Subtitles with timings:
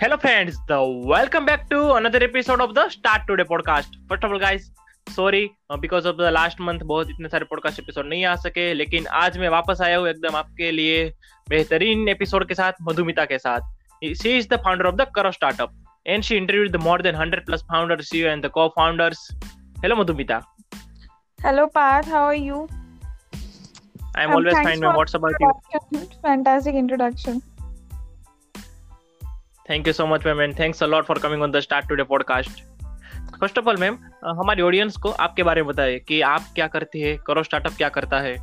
[0.00, 0.56] Hello, friends.
[0.68, 0.80] The
[1.12, 3.96] welcome back to another episode of the Start Today podcast.
[4.08, 4.68] First of all, guys,
[5.14, 5.40] sorry
[5.80, 9.38] because of the last month बहुत इतने सारे podcast episode नहीं आ सके लेकिन आज
[9.38, 11.02] मैं वापस आया हूँ एकदम आपके लिए
[11.50, 15.74] बेहतरीन एपिसोड के साथ मधुमिता के साथ she is the founder of the Karo startup
[16.06, 19.26] and she interviewed the more than 100 plus founders you and the co-founders
[19.84, 20.40] hello madhumita
[21.38, 22.64] hello path how are you
[24.16, 25.54] i'm um, always fine what's about you
[26.28, 27.46] fantastic introduction
[29.70, 32.62] thank you so much ma'am and thanks a lot for coming on the start today podcast
[33.40, 37.00] first of all ma'am हमारी audience को आपके बारे में बताइए कि आप क्या करती
[37.00, 38.36] है करो स्टार्टअप क्या करता है?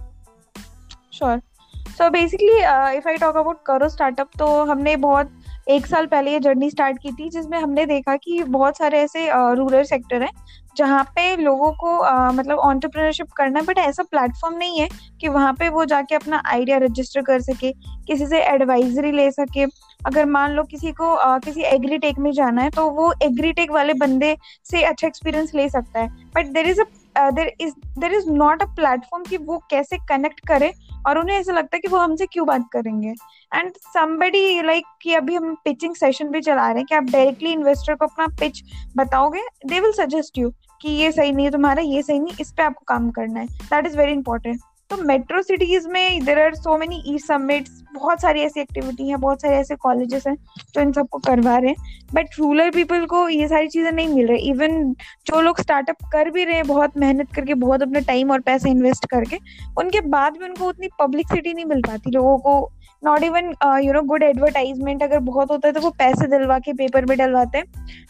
[1.13, 1.41] Sure
[1.87, 2.57] so basically
[2.97, 5.31] if I talk about Karo startup तो हमने बहुत
[5.67, 9.29] एक साल पहले ये जर्नी स्टार्ट की थी जिसमें हमने देखा कि बहुत सारे ऐसे
[9.33, 10.31] रूरल uh, सेक्टर हैं
[10.77, 14.89] जहाँ पे लोगों को आ, मतलब ऑन्टरप्रेन्योरशिप करना है बट ऐसा प्लेटफॉर्म नहीं है
[15.21, 17.71] कि वहाँ पे वो जाके अपना आइडिया रजिस्टर कर सके
[18.07, 19.65] किसी से एडवाइजरी ले सके
[20.05, 23.93] अगर मान लो किसी को आ, किसी एग्रीटेक में जाना है तो वो एग्रीटेक वाले
[23.95, 28.29] बंदे से अच्छा एक्सपीरियंस ले सकता है। But there is a there is there is
[28.29, 30.71] not a platform कि वो कैसे कनेक्ट करे
[31.07, 33.13] और उन्हें ऐसा लगता है कि वो हमसे क्यों बात करेंगे।
[33.51, 37.51] एंड समबडी लाइक कि अभी हम पिचिंग सेशन भी चला रहे हैं कि आप डायरेक्टली
[37.51, 38.63] इन्वेस्टर को अपना पिच
[38.97, 40.49] बताओगे दे विल सजेस्ट यू
[40.81, 43.45] कि ये सही नहीं है तुम्हारा ये सही नहीं इस पे आपको काम करना है।
[43.47, 48.21] दैट इज़ वेरी इंपॉर्टेंट तो मेट्रो सिटीज़ में there are so many e summits बहुत
[48.21, 50.35] सारी ऐसी एक्टिविटी है, बहुत सारे ऐसे कॉलेजेस हैं
[50.75, 54.27] जो इन सबको करवा रहे हैं बट रूरल पीपल को ये सारी चीज़ें नहीं मिल
[54.27, 54.93] रही। इवन
[55.27, 58.69] जो लोग स्टार्टअप कर भी रहे हैं, बहुत मेहनत करके, बहुत अपने टाइम और पैसे
[58.69, 59.37] इन्वेस्ट करके,
[59.79, 62.71] उनके बाद भी उनको उतनी पब्लिसिटी नहीं मिल पाती। लोगों को
[63.03, 66.73] not even you know good advertisement अगर बहुत होता है तो वो पैसे दिलवा के
[66.75, 67.65] पेपर में डलवाते हैं।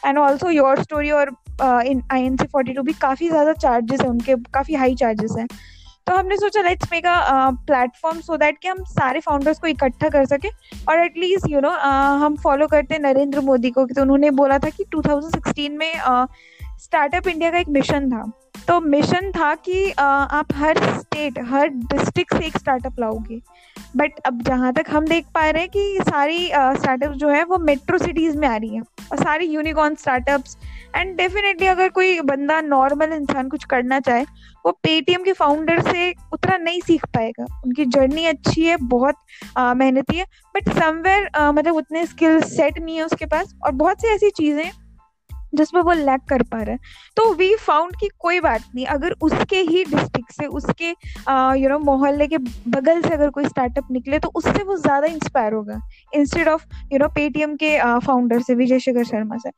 [0.06, 4.02] एंड ऑल्सो योर स्टोरी और इन I N C forty two भी काफ़ी ज़्यादा चार्जेस
[4.02, 5.48] है उनके, काफ़ी हाई चार्जेस हैं।
[6.08, 10.10] तो हमने सोचा let's make a platform so that कि हम सारे फाउंडर्स को इकट्ठा
[10.10, 10.48] कर सके
[10.90, 11.70] और एटलीस्ट यू नो
[12.24, 15.94] हम फॉलो करते हैं नरेंद्र मोदी को कि तो उन्होंने बोला था कि 2016 में
[16.82, 18.32] स्टार्टअप uh, इंडिया का एक मिशन था।
[18.68, 23.40] तो मिशन था कि आप हर स्टेट हर डिस्ट्रिक्ट से एक स्टार्टअप लाओगे।
[23.98, 27.58] बट अब जहाँ तक हम देख पा रहे हैं कि सारी स्टार्टअप जो है, वो
[27.58, 30.58] मेट्रो सिटीज़ में आ रही हैं। और सारी यूनिकॉर्न स्टार्टअप्स
[30.96, 34.24] एंड डेफिनेटली अगर कोई बंदा नॉर्मल इंसान कुछ करना चाहे,
[34.66, 39.16] वो पेटीएम के फाउंडर से उतना नहीं सीख पाएगा। उनकी जर्नी अच्छी है, बहुत
[39.58, 44.08] मेहनती है बट समवेयर मतलब उतने स्किल सेट नहीं है उसके पास। और बहुत सी
[44.08, 44.72] ऐसी चीज़ें
[45.56, 46.80] जिसमें वो लैक कर पा रहा है।
[47.18, 50.90] तो वी फाउंड कि कोई बात नहीं, अगर उसके ही डिस्ट्रिक्ट से, उसके
[51.60, 55.54] यू नो मोहल्ले के बगल से अगर कोई स्टार्टअप निकले तो उससे वो ज़्यादा इंस्पायर
[55.54, 55.80] होगा।
[56.14, 59.50] Instead of you know Paytm के फाउंडर से, विजय शेखर शर्मा से।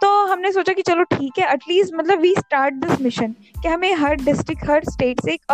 [0.00, 3.92] तो हमने सोचा कि चलो ठीक है एटलीस्ट मतलब वी स्टार्ट दिस मिशन कि हमें
[3.96, 5.52] हर डिस्ट्रिक्ट हर स्टेट से एक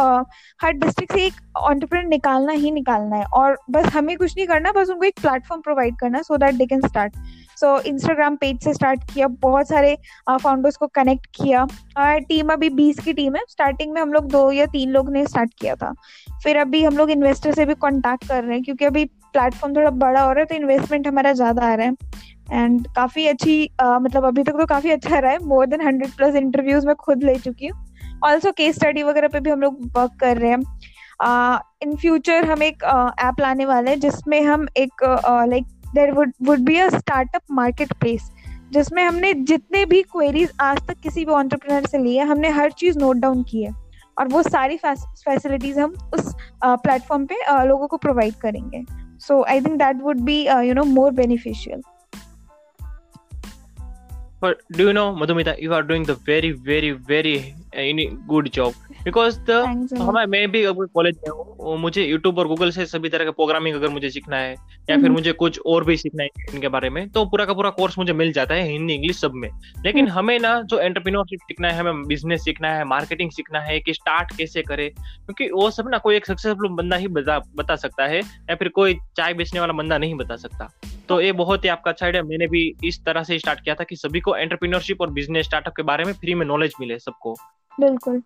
[0.61, 4.73] हर डिस्ट्रिक्ट से एक ऑन्टरप्रेन निकालना ही निकालना है। और बस हमें कुछ नहीं करना,
[4.73, 7.17] बस उनको एक प्लेटफॉर्म प्रोवाइड करना so that they can start
[7.61, 9.97] so Instagram page से स्टार्ट किया बहुत सारे
[10.31, 11.67] फाउंडर्स को कनेक्ट किया।
[11.99, 15.25] टीम अभी बीस की टीम है। स्टार्टिंग में हम लोग दो या तीन लोग ने
[15.27, 15.93] स्टार्ट किया था।
[16.43, 19.91] फिर अभी हम लोग इन्वेस्टर से भी कॉन्टैक्ट कर रहे हैं क्योंकि अभी प्लेटफॉर्म थोड़ा
[19.91, 21.93] बड़ा हो रहा है तो इन्वेस्टमेंट हमारा ज़्यादा आ रहा है।
[22.53, 26.17] एंड काफ़ी अच्छी uh, मतलब अभी तक तो काफ़ी अच्छा रहा है। More than hundred
[26.17, 27.85] plus interviews में खुद ले चुकी हूँ।
[28.25, 30.59] ऑल्सो केस स्टडी वगैरह पे भी हम लोग वर्क कर रहे हैं।
[31.83, 35.05] इन uh, फ्यूचर हम एक ऐप uh, लाने वाले हैं जिसमें हम एक
[35.51, 38.31] like there would would be a startup market place
[38.73, 42.99] जिसमें हमने जितने भी क्वेरीज आज तक किसी भी ऑन्टरप्रिनर से लिए हमने हर चीज़
[42.99, 43.75] नोट डाउन की है।
[44.19, 46.35] और वो सारी फैसिलिटीज़ हम उस
[46.65, 48.85] प्लेटफॉर्म पे लोगों को प्रोवाइड करेंगे।
[49.19, 51.83] So I think that would be you know more beneficial
[54.43, 57.33] But do you know, Madhumita, you are doing the very, very, very
[57.79, 58.75] uh, good job.
[59.05, 59.51] Because the
[59.99, 63.77] हमारे मैं भी कॉलेज में हूँ मुझे यूट्यूब और गूगल से सभी तरह का प्रोग्रामिंग
[63.77, 66.91] अगर मुझे सीखना है या फिर हम्म। मुझे कुछ और भी सीखना है इनके बारे
[66.91, 69.49] में तो पूरा का पूरा कोर्स मुझे मिल जाता है हिंदी इंग्लिश सब में।
[69.87, 73.81] लेकिन हम्म। हमें ना जो एंटरप्रीनोरशिप सीखना है हमें बिज़नेस सीखना है मार्केटिंग सीखना है
[73.81, 77.77] कि स्टार्ट कैसे करे क्योंकि वो सब ना कोई एक सक्सेसफुल बंदा ही बता बता
[77.77, 81.65] सकता है या फिर कोई चाय बेचने वाला बंदा नहीं बता सकता। तो ये बहुत
[81.65, 84.37] ही आपका अच्छा आइडिया मैंने भी इस तरह से स्टार्ट किया था कि सभी को
[84.37, 87.37] एंटरप्रीनोरशिप और बिज़नेस स्टार्टअप के बारे में फ्री में नॉलेज मिले सबको।
[87.81, 88.23] बिल्कुल।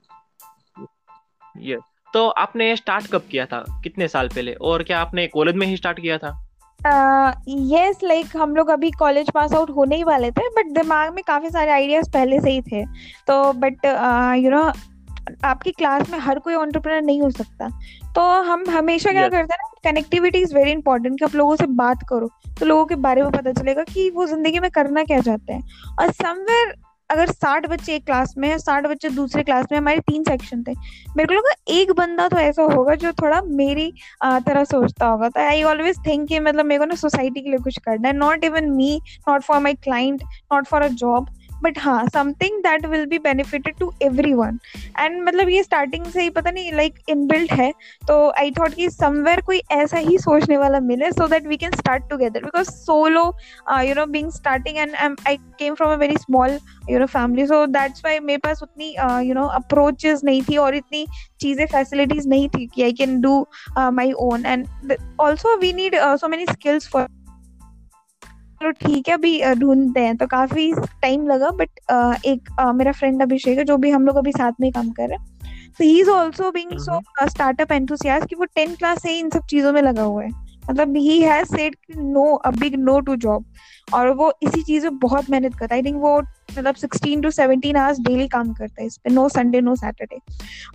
[1.56, 1.78] ये
[2.14, 3.64] तो आपने स्टार्ट कब किया था?
[3.84, 4.52] कितने साल पहले?
[4.52, 6.40] और क्या आपने कॉलेज में ही स्टार्ट किया था?
[6.80, 10.48] Yes uh, like yes, like, हम लोग अभी कॉलेज पास आउट होने ही वाले थे
[10.56, 12.84] बट दिमाग में काफ़ी सारे आइडियाज़ पहले से ही थे।
[13.26, 13.84] तो बट
[14.44, 14.62] यू नो
[15.44, 17.68] आपकी क्लास में हर कोई ऑन्टरप्रेनर नहीं हो सकता।
[18.14, 19.32] तो हम हमेशा क्या yes.
[19.32, 22.28] करते हैं ना कनेक्टिविटी इज़ वेरी इंपॉर्टेंट कि आप लोगों से बात करो
[22.58, 25.96] तो लोगों के बारे में पता चलेगा कि वो ज़िंदगी में करना क्या चाहते हैं।
[26.00, 26.74] और समवेयर
[27.10, 30.62] अगर साठ बच्चे एक क्लास में है, साठ बच्चे दूसरे क्लास में हमारे तीन सेक्शन
[30.62, 30.72] थे।
[31.16, 33.90] मेरे को लगा एक बंदा तो ऐसा होगा जो थोड़ा मेरी
[34.24, 37.78] तरह सोचता होगा। तो आई ऑलवेज थिंक मतलब मेरे को ना सोसाइटी के लिए कुछ
[37.78, 40.22] करना है। Not even me not for my client
[40.52, 41.28] not for a job
[41.64, 43.92] but हाँ something that will be benefited to
[44.34, 44.58] everyone
[44.98, 47.72] and मतलब ये स्टार्टिंग से ही पता नहीं लाइक इनबिल्ट है
[48.08, 51.72] तो आई थॉट कि समवेयर कोई ऐसा ही सोचने वाला मिले so that we can
[51.76, 53.24] start together because solo
[53.80, 56.58] you know being starting and I came from a very small
[56.90, 58.94] you know family so that's why मेरे पास उतनी
[59.28, 61.06] यू नो अप्रोचेज नहीं थी और इतनी
[61.40, 63.40] चीज़ें फैसिलिटीज़ नहीं थी कि I can do
[63.78, 67.08] my own and also we need so many skills for
[68.64, 70.72] चलो ठीक है अभी ढूंढते हैं। तो काफ़ी
[71.02, 71.68] टाइम लगा बट
[72.26, 75.16] एक मेरा फ्रेंड अभिषेक है जो भी हम लोग अभी साथ में काम कर रहे
[75.16, 79.18] हैं। तो he is also being so startup enthusiast कि वो टेंथ क्लास से ही
[79.18, 80.30] इन सब चीज़ों में लगा हुआ है।
[80.70, 83.44] मतलब he has said no a big no to job
[83.94, 87.30] और वो इसी चीज़ में बहुत मेहनत करता है। आई थिंक वो मतलब 16 टू
[87.30, 90.18] 17 आवर्स डेली काम करता है इस पे। नो संडे नो सैटरडे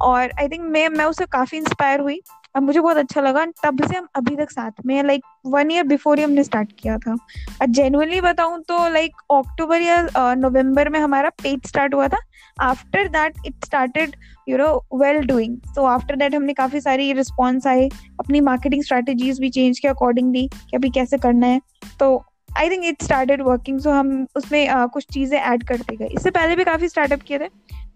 [0.01, 2.21] और आई थिंक मैं मैं उससे काफ़ी इंस्पायर हुई।
[2.55, 5.83] अब मुझे बहुत अच्छा लगा तब से हम अभी तक साथ में लाइक वन ईयर
[5.87, 10.01] बिफोर ही हमने स्टार्ट किया था। और जेनुअनली बताऊँ तो लाइक अक्टूबर या
[10.35, 12.17] नवंबर में हमारा पेज स्टार्ट हुआ था।
[12.61, 14.15] After that it started
[14.49, 17.87] you know well doing so after that हमने काफ़ी सारी रिस्पॉन्स आए
[18.19, 21.61] अपनी मार्केटिंग स्ट्रेटेजीज भी चेंज किया अकॉर्डिंगली कि अभी कैसे करना है।
[21.99, 22.15] तो
[22.49, 26.31] I think it started working so हम उसमें uh, कुछ चीज़ें ऐड करते गए। इससे
[26.31, 27.47] पहले भी काफ़ी स्टार्टअप किए थे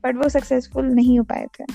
[0.06, 1.66] बट वो सक्सेसफुल नहीं हो पाए थे।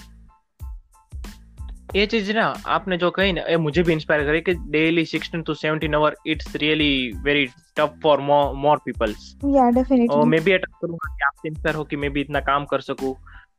[1.96, 5.44] ये चीज़ ना आपने जो कही ना ये मुझे भी इंस्पायर करे कि daily 16
[5.46, 10.40] to 17 hour it's really very tough for more more peoples या डेफिनेटली और मैं
[10.40, 13.14] भी अटैक करूँगा कि आपसे इंस्पायर हो कि मैं भी इतना काम कर सकूँ।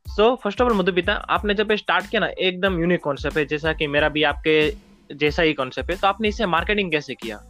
[0.07, 3.73] So first of all Madhumita आपने जब स्टार्ट किया ना एकदम यूनिक कॉन्सेप्ट है जैसा
[3.73, 4.73] कि मेरा भी आपके
[5.15, 7.41] जैसा ही कॉन्सेप्ट है तो आपने इसे मार्केटिंग कैसे किया?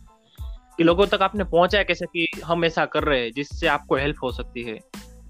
[0.78, 4.16] कि लोगों तक आपने पहुँचाया कैसे कि हम ऐसा कर रहे हैं जिससे आपको हेल्प
[4.24, 4.80] हो सकती है?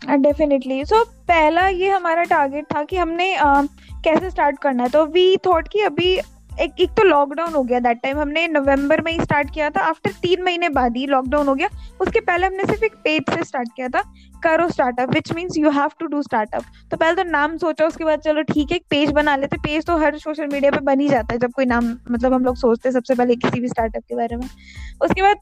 [0.07, 3.67] डेफिनेटली सो पहला ये हमारा टारगेट था कि हमने uh,
[4.03, 6.19] कैसे स्टार्ट करना है। तो वी थॉट कि अभी
[6.61, 9.81] एक एक तो लॉकडाउन हो गया दैट टाइम हमने नवंबर में ही स्टार्ट किया था।
[9.81, 11.67] आफ्टर तीन महीने बाद ही लॉकडाउन हो गया।
[12.01, 14.01] उसके पहले हमने सिर्फ़ एक पेज से स्टार्ट किया था।
[14.43, 18.03] Karo startup which means you have to do startup तो पहले तो नाम सोचा उसके
[18.03, 20.99] बाद चलो ठीक है एक पेज बना लेते। पेज तो हर सोशल मीडिया पे बन
[20.99, 23.67] ही जाता है जब कोई नाम मतलब हम लोग सोचते हैं सबसे पहले किसी भी
[23.67, 24.47] स्टार्टअप के बारे में।
[25.01, 25.37] उसके बाद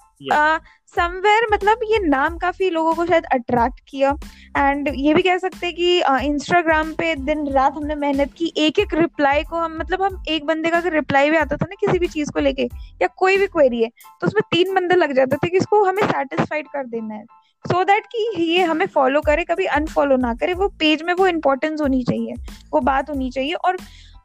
[0.94, 4.16] समवेयर मतलब ये नाम काफ़ी लोगों को शायद अट्रैक्ट किया।
[4.58, 8.80] एंड ये भी कह सकते हैं कि इंस्टाग्राम पे दिन रात हमने मेहनत की। एक
[8.80, 11.76] एक रिप्लाई को हम मतलब हम एक बंदे का अगर रिप्लाई भी आता था ना
[11.82, 12.64] किसी भी चीज़ को लेके,
[13.02, 13.90] या कोई भी क्वेरी है
[14.22, 17.24] तो उसमें तीन बंदे लग जाते थे कि इसको हमें सेटिस्फाइड कर देना है।
[17.66, 21.28] सो दैट कि ये हमें फॉलो करे, कभी अनफॉलो ना करे, वो पेज में वो
[21.28, 22.34] इम्पोर्टेंस होनी चाहिए,
[22.74, 23.78] वो बात होनी चाहिए। और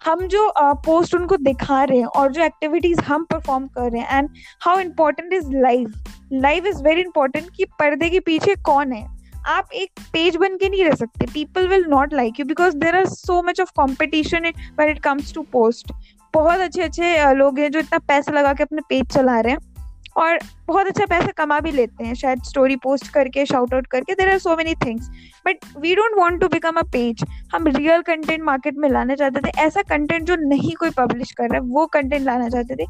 [0.02, 4.18] हम जो पोस्ट उनको दिखा रहे हैं, और जो एक्टिविटीज़ हम परफॉर्म कर रहे हैं
[4.18, 4.28] and
[4.60, 5.92] how important is live
[6.32, 9.06] live is very important कि पर्दे के पीछे कौन है?
[9.46, 12.96] आप एक पेज बन के नहीं रह सकते। People will not like you because there
[12.96, 14.46] are so much of competition
[14.78, 15.92] when it comes to post
[16.34, 19.70] बहुत अच्छे अच्छे लोग हैं जो इतना पैसा लगा के अपने पेज चला रहे हैं
[20.16, 24.14] और बहुत अच्छा पैसा कमा भी लेते हैं। शायद स्टोरी पोस्ट करके शाउट आउट करके
[24.14, 25.08] there are so many things
[25.46, 27.24] but we don't want to become a page
[27.54, 31.44] हम रियल कंटेंट मार्केट में लाना चाहते थे। ऐसा कंटेंट जो नहीं कोई पब्लिश कर
[31.44, 32.86] रहा है, वो कंटेंट लाना चाहते थे।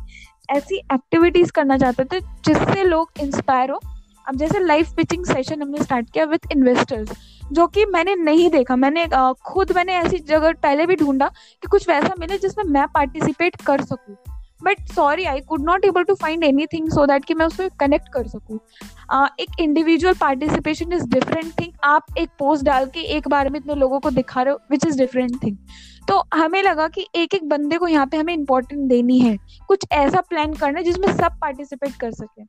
[0.48, 3.80] ऐसी एक्टिविटीज़ करना चाहते थे जिससे लोग इंस्पायर हो।
[4.28, 7.12] अब जैसे लाइव पिचिंग सेशन हमने स्टार्ट किया विथ इन्वेस्टर्स
[7.52, 9.06] जो कि मैंने नहीं देखा। मैंने
[9.44, 13.84] खुद मैंने ऐसी जगह पहले भी ढूंढा कि कुछ वैसा मिले जिसमें मैं पार्टिसिपेट कर
[13.84, 14.16] सकूँ।
[14.64, 17.69] But sorry I could not able to find any thing so that कि मैं उसमें
[17.81, 18.58] कनेक्ट कर सकूँ।
[19.14, 23.58] uh, एक individual participation is different thing आप एक पोस्ट डाल के एक बार में
[23.60, 25.56] इतने लोगों को दिखा रहे हो विच इज़ डिफरेंट थिंग
[26.08, 29.36] तो हमें लगा कि एक एक बंदे को यहाँ पे हमें इम्पोर्टेंट देनी है।
[29.69, 32.42] कुछ ऐसा प्लान करना है जिसमें सब पार्टिसिपेट कर सके।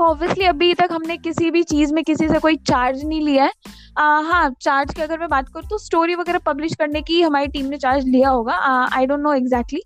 [0.00, 3.52] ऑब्वियसली अभी तक हमने किसी भी चीज़ में किसी से कोई चार्ज नहीं लिया है।
[3.98, 7.46] आ, हाँ चार्ज की अगर मैं बात करूँ तो स्टोरी वगैरह पब्लिश करने की हमारी
[7.48, 8.54] टीम ने चार्ज लिया होगा।
[8.92, 9.82] आई डोंट नो एग्जैक्टली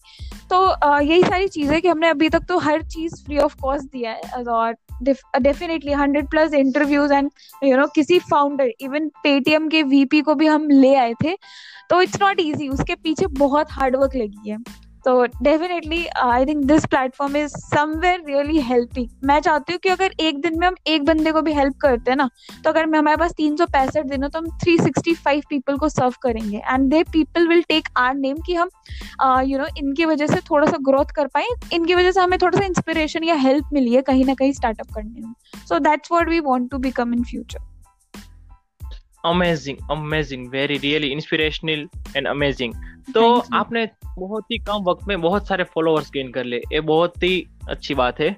[0.51, 4.11] तो यही सारी चीज़ें कि हमने अभी तक तो हर चीज़ फ्री ऑफ़ कॉस्ट दिया
[4.11, 7.31] है और definitely hundred plus interviews and
[7.65, 11.37] you know किसी फाउंडर इवन पेटीएम के वीपी को भी हम ले आए थे
[11.91, 14.59] तो इट्स नॉट ईजी उसके पीछे बहुत हार्डवर्क लगी है।
[15.05, 20.15] तो definitely I think this platform is somewhere really helping मैं चाहती हूँ कि अगर
[20.21, 22.29] एक दिन में हम एक बंदे को भी हेल्प करते हैं ना
[22.65, 25.43] तो अगर मैं हमारे पास तीन सौ पैंसठ दिन हो तो हम थ्री सिक्सटी फाइव
[25.51, 26.57] पीपल को सर्व करेंगे.
[26.59, 28.71] And they people will take our name कि हम
[29.45, 31.47] यू uh, नो इनकी वजह से थोड़ा सा ग्रोथ कर पाए.
[31.73, 34.95] इनकी वजह से हमें थोड़ा सा इंस्पिरेशन या हेल्प मिली है कहीं ना कहीं स्टार्टअप
[34.95, 35.33] करने में.
[35.69, 37.73] So that's what we want to become in future
[39.25, 42.75] amazing amazing very really inspirational and amazing
[43.15, 43.89] तो आपने
[44.19, 47.95] बहुत ही कम वक्त में बहुत सारे फॉलोअर्स गेन कर ले ये बहुत ही अच्छी
[47.95, 48.37] बात है।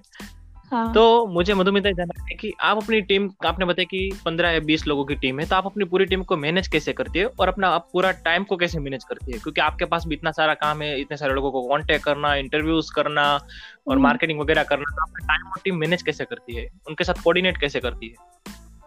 [0.72, 0.92] हाँ.
[0.92, 4.86] तो मुझे मधुमिता जानना है कि आप अपनी टीम आपने बताया कि पंद्रह या बीस
[4.86, 7.48] लोगों की टीम है तो आप अपनी पूरी टीम को मैनेज कैसे करती है और
[7.48, 9.38] अपना आप पूरा टाइम को कैसे मैनेज करती है?
[9.38, 12.92] क्योंकि आपके पास भी इतना सारा काम है इतने सारे लोगों को कांटेक्ट करना इंटरव्यूज़
[12.94, 13.40] करना
[13.88, 16.68] और मार्केटिंग हम्म। वगैरह करना तो अपना टाइम और टीम मैनेज कैसे करती है?
[16.88, 18.14] उनके साथ कोऑर्डिनेट कैसे करती है?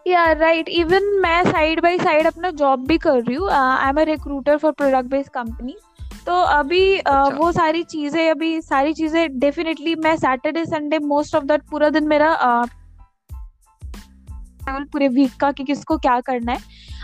[0.09, 4.01] या राइट इवन मैं साइड बाय साइड अपना जॉब भी कर रही हूँ। I am
[4.01, 5.75] a recruiter for product based company
[6.25, 11.43] तो अभी अच्छा। वो सारी चीज़ें अभी सारी चीज़ें डेफिनेटली मैं Saturday Sunday most of
[11.43, 12.35] that पूरा दिन मेरा
[14.67, 16.59] पूरे वीक का कि किसको क्या करना है।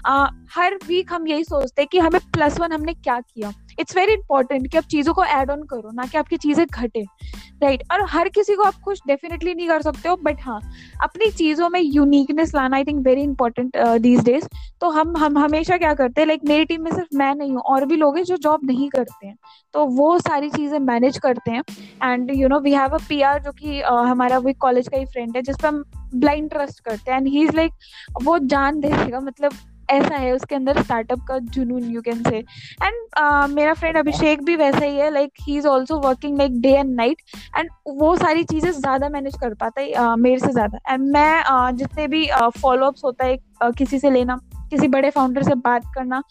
[0.05, 3.95] आ, हर वीक हम यही सोचते हैं कि हमें प्लस वन हमने क्या किया। इट्स
[3.95, 7.05] वेरी इंपॉर्टेंट कि आप चीज़ों को एड ऑन करो ना कि आपकी चीज़ें घटे।
[7.63, 7.91] Right right?
[7.93, 10.59] और हर किसी को आप खुश डेफिनेटली नहीं कर सकते हो बट हाँ
[11.03, 14.47] अपनी चीज़ों में यूनिकनेस लाना I think very important these days
[14.81, 17.51] तो हम हम हमेशा क्या करते हैं लाइक like, मेरी टीम में सिर्फ़ मैं नहीं
[17.51, 19.35] हूँ और भी लोग हैं जो जॉब नहीं करते हैं।
[19.73, 21.63] तो वो सारी चीज़ें मैनेज करते हैं।
[22.03, 25.05] And you know we have a P जो कि uh, हमारा वो कॉलेज का ही
[25.05, 25.83] फ्रेंड है जिस पर हम
[26.15, 27.71] ब्लाइंड ट्रस्ट करते हैं। एंड ही इज़ लाइक
[28.23, 29.51] वो जान देगा मतलब
[29.89, 34.55] ऐसा है उसके अंदर स्टार्टअप का जुनून यू कैन से एंड मेरा फ्रेंड अभिषेक भी
[34.55, 37.21] वैसा ही है like he is also working like day and night
[37.57, 40.79] and वो सारी चीज़ें ज़्यादा मैनेज कर पाता है uh, मेरे से ज़्यादा.
[40.89, 42.27] एंड मैं uh, जितने भी
[42.61, 44.39] फॉलोअप्स uh, होता है uh, किसी से लेना
[44.69, 46.21] किसी बड़े फाउंडर से बात करना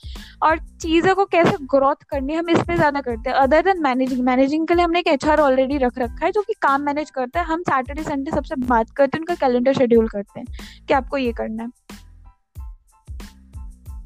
[0.43, 3.37] और चीज़ों को कैसे ग्रोथ करनी हम इसमें ज़्यादा करते हैं.
[3.37, 6.55] अदर देन मैनेजिंग मैनेजिंग के लिए हमने एक एचआर ऑलरेडी रख रखा है जो कि
[6.63, 7.47] काम मैनेज करता है.
[7.47, 10.47] हम सैटरडे संडे सबसे बात करते हैं उनका कैलेंडर शेड्यूल करते हैं
[10.89, 11.69] कि आपको ये करना है.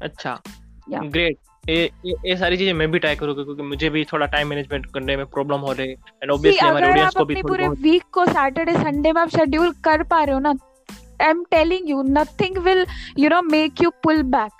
[0.01, 0.39] अच्छा।
[0.87, 1.37] ग्रेट
[1.69, 5.15] ये ये सारी चीज़ें मैं भी ट्राई करूँगा क्योंकि मुझे भी थोड़ा टाइम मैनेजमेंट करने
[5.17, 8.73] में प्रॉब्लम हो रही है। एंड ऑब्वियसली हमारे ऑडियंस को भी पूरे वीक को सैटरडे
[8.73, 10.53] संडे में आप शेड्यूल कर पा रहे हो ना
[11.21, 12.85] I am telling you nothing will
[13.19, 14.51] you know make you pull back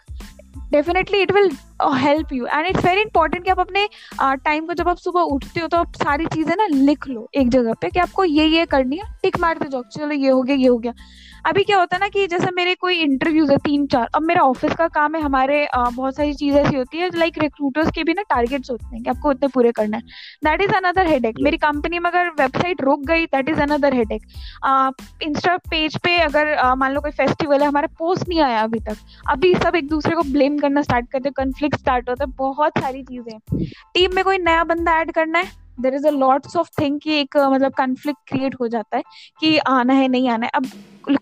[0.72, 1.50] definitely it will
[1.82, 3.88] help you and it's very important कि आप अपने
[4.22, 7.30] टाइम uh, को जब आप सुबह उठते हो तो आप सारी चीज़ें ना लिख लो
[7.36, 10.42] एक जगह पे कि आपको ये ये करनी है टिक मारते जाओ चलो ये हो
[10.42, 10.94] गया ये हो गया।
[11.46, 14.42] अभी क्या होता है ना कि जैसे मेरे कोई इंटरव्यूज़ है तीन चार अब मेरा
[14.44, 18.04] ऑफ़िस का काम है हमारे आ, बहुत सारी चीज़ें ऐसी होती है लाइक रिक्रूटर्स के
[18.04, 20.04] भी ना टारगेट्स होते हैं कि आपको उतने पूरे करना है।
[20.44, 24.22] दैट इज़ अनदर हेडेक मेरी कंपनी में अगर वेबसाइट रुक गई that is another headache
[25.24, 28.98] insta page पे अगर मान लो कोई फेस्टिवल है हमारा पोस्ट नहीं आया अभी तक
[29.32, 33.04] अभी सब एक दूसरे को ब्लेम करना स्टार्ट करते कन्फ्लिक्ट स्टार्ट होता है, बहुत सारी
[33.04, 33.40] चीज़ें।
[33.94, 37.14] टीम में कोई नया बंदा ऐड करना है there is a lots of thing कि
[37.14, 39.04] एक मतलब कन्फ्लिक्ट क्रिएट हो जाता है
[39.40, 40.66] कि आना है, नहीं आना है। अब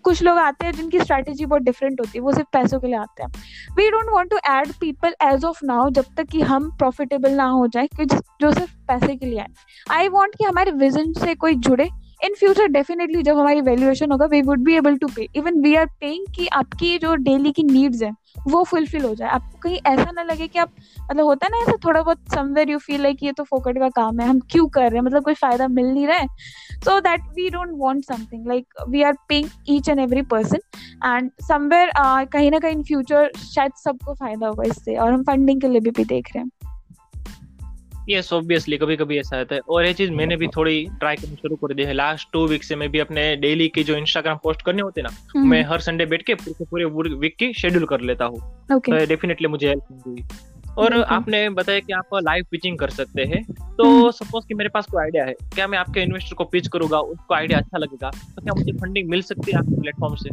[0.04, 2.96] कुछ लोग आते हैं जिनकी स्ट्रेटेजी बहुत डिफरेंट होती है, वो सिर्फ़ पैसों के लिए
[2.96, 3.30] आते हैं।
[3.76, 7.44] We don't want to add people as of now जब तक कि हम प्रॉफिटेबल ना
[7.44, 9.48] हो जाए, कि जो सिर्फ़ पैसे के लिए आए।
[9.90, 11.88] आई वॉन्ट कि हमारे विजन से कोई जुड़े
[12.20, 15.74] इन फ्यूचर डेफिनेटली जब हमारी वैल्यूएशन होगा we would be able to pay even we
[15.74, 18.12] are paying कि आपकी जो डेली की नीड्स है
[18.48, 19.28] वो फुलफिल हो जाए.
[19.28, 20.70] आपको कहीं ऐसा ना लगे कि आप
[21.10, 23.88] मतलब होता है ना ऐसा थोड़ा बहुत समवेयर यू फील लाइक ये तो फोकट का
[23.96, 25.02] काम है हम क्यों कर रहे हैं?
[25.02, 26.26] मतलब कोई फ़ायदा मिल नहीं रहा है.
[26.74, 30.58] So that we don't want something like we are paying each and every person
[31.06, 31.90] and somewhere
[32.32, 34.96] कहीं ना कहीं इन फ्यूचर शायद सबको फ़ायदा होगा इससे.
[34.96, 36.50] और हम फंडिंग के लिए भी, भी देख रहे हैं.
[38.08, 41.36] यस ऑब्वियसली कभी कभी ऐसा रहता है और ये चीज़ मैंने भी थोड़ी ट्राई करनी
[41.36, 44.38] शुरू कर दी है लास्ट टू वीक से मैं भी अपने डेली की जो इंस्टाग्राम
[44.42, 47.84] पोस्ट करने होते ना हम्म। मैं हर संडे बैठ के पूरे पूरे वीक की शेड्यूल
[47.86, 48.40] कर लेता हूँ
[48.72, 49.06] okay.
[49.08, 50.24] डेफिनेटली तो मुझे हेल्प हुई
[50.78, 51.00] और.
[51.02, 54.86] आपने बताया कि आप लाइव पिचिंग कर सकते हैं तो सपोज़ हम्म। कि मेरे पास
[54.86, 58.42] कोई आइडिया है क्या मैं आपके इन्वेस्टर को पिच करूँगा उसको आइडिया अच्छा लगेगा तो
[58.42, 60.30] क्या मुझे फंडिंग मिल सकती है आपके प्लेटफॉर्म से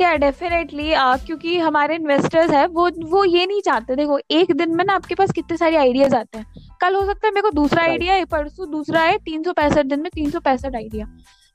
[0.00, 0.92] या डेफिनेटली
[1.26, 5.14] क्योंकि हमारे इन्वेस्टर्स है वो वो ये नहीं चाहते। देखो एक दिन में ना आपके
[5.14, 6.46] पास कितने सारे आइडियाज़ आते हैं।
[6.80, 9.86] कल हो सकता है मेरे को दूसरा आइडिया है परसों दूसरा है तीन सौ पैंसठ
[9.86, 11.06] दिन में तीन सौ पैंसठ idea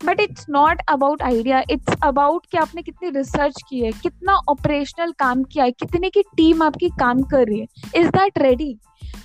[0.01, 5.11] but it's not about idea it's about कि आपने कितनी रिसर्च की है कितना ऑपरेशनल
[5.19, 8.75] काम किया है कितने की टीम आपकी काम कर रही है। इज़ दैट रेडी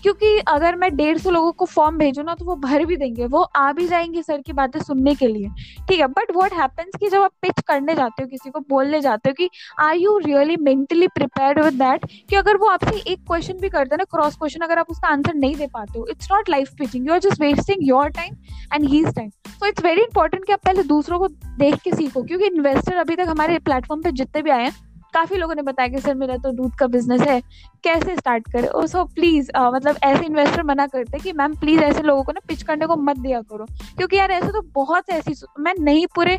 [0.02, 3.26] क्योंकि अगर मैं डेढ़ सौ लोगों को फॉर्म भेजू ना तो वो भर भी देंगे।
[3.26, 5.48] वो आ भी जाएँगे सर की बातें सुनने के लिए।
[5.88, 9.00] ठीक है बट वॉट हैपन्स कि जब आप पिच करने जाते हो, किसी को बोलने
[9.00, 9.48] जाते हो कि
[9.80, 13.94] are you really mentally prepare with that कि अगर वो आपसे एक क्वेश्चन भी करते
[13.94, 16.72] हैं ना क्रॉस क्वेश्चन अगर आप उसका आंसर नहीं दे पाते हो it's not life
[16.78, 18.34] pitching you are just wasting your time
[18.74, 22.22] and his time so it's very important कि आप पहले दूसरों को देख के सीखो,
[22.22, 24.85] क्योंकि इन्वेस्टर अभी तक हमारे प्लेटफॉर्म पर जितने भी आए हैं
[25.16, 27.40] काफ़ी लोगों ने बताया कि सर, मेरा तो दूध का बिज़नेस है,
[27.84, 28.68] कैसे स्टार्ट करे?
[28.68, 32.40] ओ सो प्लीज़ मतलब ऐसे इन्वेस्टर मना करते कि मैम प्लीज़ ऐसे लोगों को ना
[32.48, 36.38] पिच करने को मत दिया करो। क्योंकि यार, ऐसे तो बहुत ऐसी मैं नहीं पूरे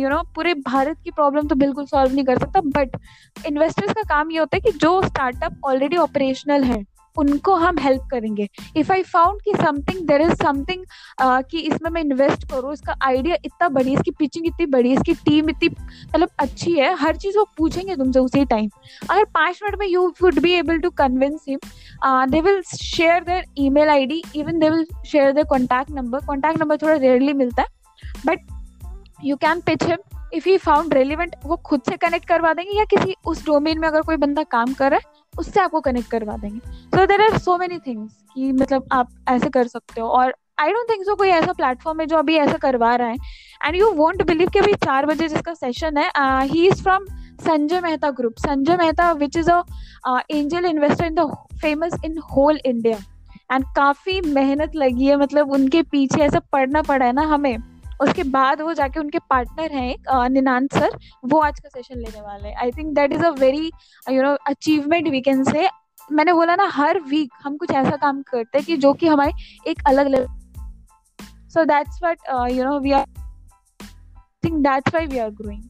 [0.00, 2.96] यू नो पूरे भारत की प्रॉब्लम तो बिल्कुल सॉल्व नहीं कर सकता बट
[3.46, 6.84] इन्वेस्टर्स का काम ये होता है कि जो स्टार्टअप ऑलरेडी ऑपरेशनल है
[7.16, 10.84] उनको हम हेल्प करेंगे। इफ़ आई फाउंड कि समथिंग देर इज़ समथिंग
[11.20, 15.50] कि इसमें मैं इन्वेस्ट करूँ, इसका आइडिया इतना बड़ी इसकी पिचिंग इतनी बड़ी इसकी टीम
[15.50, 18.68] इतनी मतलब अच्छी है, हर चीज़ वो पूछेंगे तुमसे उसी टाइम
[19.10, 21.58] अगर पाँच मिनट में you would be able to convince him
[22.30, 26.76] they will share their email ID even they will share their contact number contact number
[26.76, 27.68] थोड़ा रेयरली मिलता है
[28.26, 28.46] but
[29.24, 32.84] you can pitch him if he found relevant वो खुद से connect करवा देंगे या
[32.86, 36.36] किसी उस डोमेन में अगर कोई बंदा काम कर रहा है, उससे आपको कनेक्ट करवा
[36.36, 36.58] देंगे।
[36.96, 40.72] So there are so many things कि मतलब आप ऐसे कर सकते हो और आई
[40.72, 43.16] डोंट थिंक सो कोई ऐसा प्लेटफॉर्म है जो अभी ऐसा करवा रहा है।
[43.60, 46.10] एंड यू वॉन्ट बिलीव कि अभी चार बजे जिसका सेशन है
[46.46, 47.04] he is from
[47.40, 49.62] Sanjay Mehta group Sanjay Mehta which is a
[50.30, 51.26] angel investor in the
[51.62, 52.98] famous in whole India
[53.52, 57.56] and काफ़ी मेहनत लगी है मतलब उनके पीछे ऐसा पढ़ना पड़ा है ना हमें।
[58.00, 62.20] उसके बाद वो जाके उनके पार्टनर हैं एक निनांत सर, वो आज का सेशन लेने
[62.20, 63.70] वाले हैं। I think that is a very
[64.10, 65.68] you know achievement we can say
[66.12, 69.32] मैंने बोला ना, हर वीक हम कुछ ऐसा काम करते हैं कि जो कि हमारे
[69.70, 70.26] एक अलग level
[71.48, 72.18] so that's what
[72.52, 73.04] you know are,
[74.40, 75.64] I think that's why we are growing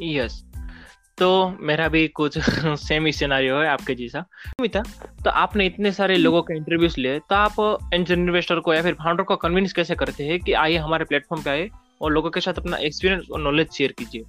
[0.00, 0.45] yes
[1.18, 2.38] तो मेरा भी कुछ
[2.80, 4.24] सेम ही सिनारियो है आपके जैसा।
[4.60, 4.82] मिता
[5.24, 9.22] तो आपने इतने सारे लोगों के इंटरव्यूज़ लिए तो आप इन्वेस्टर को या फिर फाउंडर
[9.22, 11.70] को कन्विंस कैसे करते हैं कि आइए हमारे प्लेटफॉर्म पे आए
[12.02, 14.22] और लोगों के साथ अपना एक्सपीरियंस और नॉलेज शेयर कीजिए?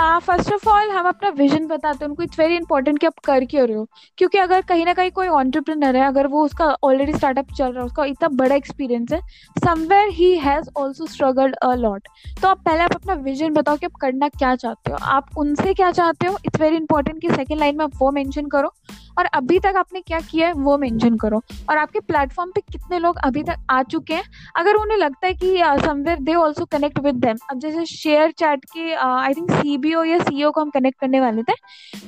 [0.00, 3.44] फ़र्स्ट ऑफ़ ऑल हम अपना विजन बताते हैं, उनको इट्स वेरी इंपॉर्टेंट कि आप कर
[3.44, 3.86] क्यों रहे हो।
[4.18, 7.80] क्योंकि अगर कहीं ना कहीं कोई ऑन्टरप्रिनर है, अगर वो उसका ऑलरेडी स्टार्टअप चल रहा
[7.80, 9.20] है, उसका इतना बड़ा एक्सपीरियंस है
[9.64, 12.08] somewhere he has also struggled a lot
[12.42, 15.74] तो आप पहले आप अपना विजन बताओ कि आप करना क्या चाहते हो। आप उनसे
[15.74, 16.36] क्या चाहते हो?
[16.46, 18.72] इट्स वेरी इंपॉर्टेंट कि सेकेंड लाइन में आप वो मैंशन करो,
[19.18, 21.40] और अभी तक आपने क्या किया है, वो मेंशन करो।
[21.70, 24.22] और आपके प्लेटफॉर्म पे कितने लोग अभी तक आ चुके हैं?
[24.56, 28.64] अगर उन्हें लगता है कि somewhere they also connect with them अब जैसे शेयर चैट
[28.66, 29.50] के आई थिंक
[29.90, 31.52] सीबीओ या सीईओ को हम कनेक्ट करने वाले थे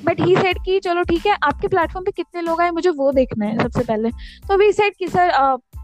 [0.04, 3.12] बट ही सेट कि चलो ठीक है आपके प्लेटफॉर्म पे कितने लोग आए मुझे वो
[3.12, 4.10] देखना है सबसे पहले।
[4.48, 5.32] तो वी सेट कि सर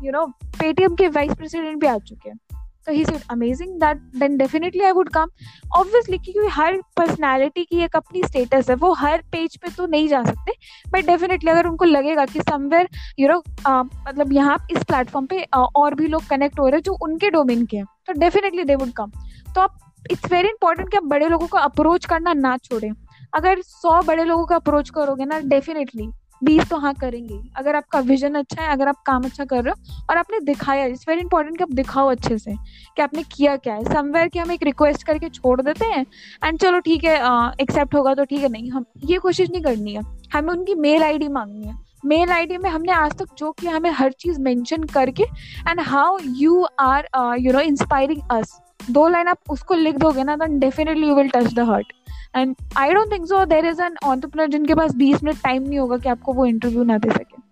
[0.04, 0.26] यू नो
[0.60, 2.38] पेटीएम के वाइस प्रेसिडेंट भी आ चुके हैं।
[2.86, 5.30] तो he said amazing that then definitely I would come
[5.76, 10.08] obviously क्योंकि हर पर्सनैलिटी की एक अपनी स्टेटस है वो हर पेज पे तो नहीं
[10.08, 10.52] जा सकते
[10.92, 12.88] बट डेफिनेटली अगर उनको लगेगा कि समवेयर
[13.18, 16.82] यू नो मतलब यहाँ इस प्लेटफॉर्म पे uh, और भी लोग कनेक्ट हो रहे हैं
[16.82, 19.10] जो उनके डोमेन के हैं तो डेफिनेटली दे वुड कम
[19.54, 22.90] तो आप इट्स वेरी इंपॉर्टेंट कि आप बड़े लोगों को अप्रोच करना ना छोड़ें।
[23.34, 26.08] अगर सौ बड़े लोगों को अप्रोच करोगे ना डेफिनेटली
[26.42, 29.70] बीस तो हाँ करेंगे अगर आपका विजन अच्छा है, अगर आप काम अच्छा कर रहे
[29.70, 32.54] हो और आपने दिखाया इट्स वेरी इंपॉर्टेंट कि आप दिखाओ अच्छे से
[32.96, 36.04] कि आपने किया क्या है। समवेयर कि हम एक रिक्वेस्ट करके छोड़ देते हैं
[36.44, 37.16] एंड चलो ठीक है
[37.60, 40.02] एक्सेप्ट होगा तो ठीक है, नहीं, हम ये कोशिश नहीं करनी है।
[40.34, 43.90] हमें उनकी मेल आईडी मांगनी है। मेल आईडी में हमने आज तक जो किया, हमें
[43.90, 45.22] हर चीज़ मेंशन करके
[45.68, 47.08] and how you are
[47.40, 48.58] you know inspiring us
[48.90, 51.92] दो लाइन आप उसको लिख दोगे ना then definitely you will touch the heart
[52.36, 55.78] and I don't think so there is an entrepreneur जिनके पास बीस मिनट टाइम नहीं
[55.78, 57.47] होगा कि आपको वो इंटरव्यू ना दे सके।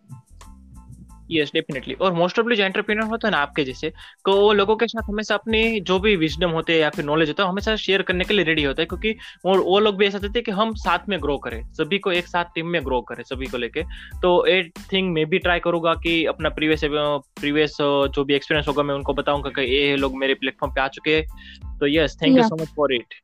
[1.30, 3.90] यस डेफिनेटली और मोस्ट ऑफ़ जो एंटरप्रेन्योर होते हैं ना आपके जैसे।
[4.24, 7.28] तो वो लोगों के साथ हमेशा अपनी जो भी विजडम होते हैं या फिर नॉलेज
[7.28, 9.10] होता है हमेशा शेयर करने के लिए रेडी होता है क्योंकि
[9.46, 12.12] वो वो लोग भी ऐसा चाहते हैं कि हम साथ में ग्रो करें सभी को
[12.12, 13.82] एक साथ टीम में ग्रो करें सभी को लेके।
[14.22, 14.62] तो ए
[14.92, 19.14] थिंग मैं भी ट्राई करूँगा कि अपना प्रीवियस प्रीवियस जो भी एक्सपीरियंस होगा मैं उनको
[19.14, 22.62] बताऊँगा कि ये लोग मेरे प्लेटफॉर्म पे आ चुके हैं। तो yes thank you so
[22.62, 23.14] much for it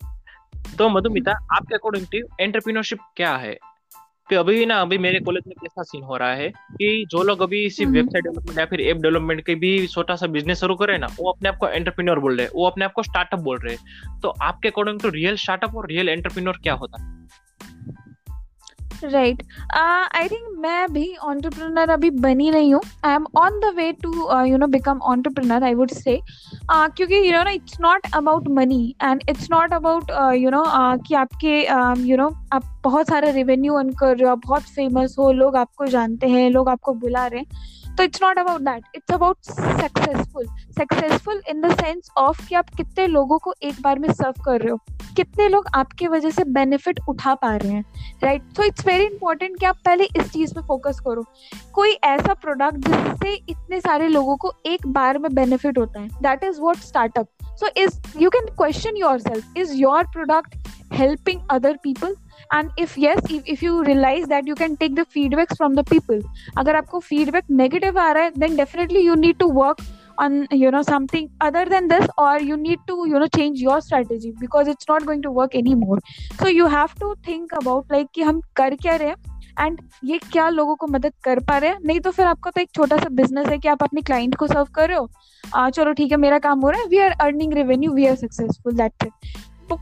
[0.78, 3.56] तो मधुमिता आपके अकॉर्डिंग टू एंटरप्रीनरशिप क्या है?
[4.32, 7.42] कि अभी ना अभी मेरे कॉलेज में कैसा सीन हो रहा है कि जो लोग
[7.42, 10.98] अभी सिर्फ़ वेबसाइट डेवलपमेंट या फिर एप डेवलपमेंट के भी छोटा सा बिज़नेस शुरू करे
[10.98, 13.58] ना वो अपने आप को एंटरप्रेन्योर बोल रहे हैं वो अपने आप को स्टार्टअप बोल
[13.58, 17.02] रहे हैं। तो आपके अकॉर्डिंग टू रियल स्टार्टअप और रियल एंटरप्रेन्योर क्या होता?
[17.02, 17.26] है
[19.04, 19.42] राइट
[19.74, 22.80] आई थिंक मैं भी ऑन्टरप्रनर अभी बनी नहीं हूँ.
[23.04, 24.12] I am on the way to
[24.44, 26.20] you know become entrepreneur I would say
[26.72, 30.64] क्योंकि you know it's not about money and it's not about you know
[31.06, 31.58] कि आपके
[32.08, 35.86] यू नो आप बहुत सारा रेवेन्यू अर्न कर रहे हो बहुत फ़ेमस हो, लोग आपको
[35.86, 37.81] जानते हैं, लोग आपको बुला रहे हैं.
[37.98, 39.36] तो it's not about that it's about
[39.80, 40.46] successful
[40.78, 44.60] successful in the sense of कि आप कितने लोगों को एक बार में सर्व कर
[44.60, 44.78] रहे हो।
[45.16, 47.84] कितने लोग आपके वजह से बेनिफिट उठा पा रहे हैं
[48.22, 51.24] right so it's very important कि आप पहले इस चीज़ पे फोकस करो।
[51.72, 56.44] कोई ऐसा प्रोडक्ट जिससे इतने सारे लोगों को एक बार में बेनिफिट होता है that
[56.44, 57.28] is what startup
[57.60, 60.56] so is you can question yourself is your product
[60.92, 62.14] helping other people?
[62.50, 65.84] And if yes if, if you realize that you can take the feedbacks from the
[65.84, 66.22] people
[66.58, 69.84] अगर आपको feedback negative आ रहा है then definitely you need to work
[70.18, 73.80] on you know something other than this or you need to you know change your
[73.80, 75.98] strategy because it's not going to work anymore
[76.40, 80.18] so you have to think about like कि हम कर क्या रहे हैं and ये
[80.32, 82.96] क्या लोगों को मदद कर पा रहे हैं नहीं तो फिर आपका तो एक छोटा
[82.96, 85.08] सा बिज़नेस है कि आप अपने क्लाइंट को सर्व कर रहे हो
[85.54, 88.16] आ, चलो ठीक है मेरा काम हो रहा है we are earning revenue we are
[88.16, 89.08] successful that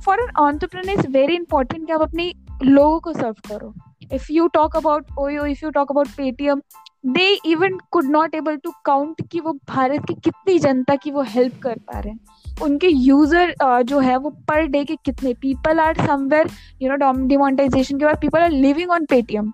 [0.04, 3.72] for an entrepreneur is very important कि आप अपनी लोगों को सर्व करो।
[4.12, 6.60] If you talk about OYO if you talk about Paytm
[7.06, 11.22] they even could not able to count कि वो भारत की कितनी जनता की वो
[11.22, 12.20] हेल्प कर पा रहे हैं।
[12.62, 15.34] उनके यूज़र जो है वो पर डे के कितने?
[15.34, 16.50] People are somewhere
[16.82, 19.52] you know demonetization के बाद people are living on Paytm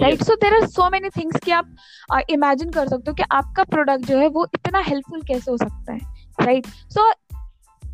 [0.00, 1.74] right so there are so many things कि आप
[2.30, 5.56] इमेजिन uh, कर सकते हो कि आपका प्रोडक्ट जो है वो इतना हेल्पफुल कैसे हो
[5.56, 5.98] सकता है
[6.40, 6.94] राइट right?
[6.94, 7.16] सो so,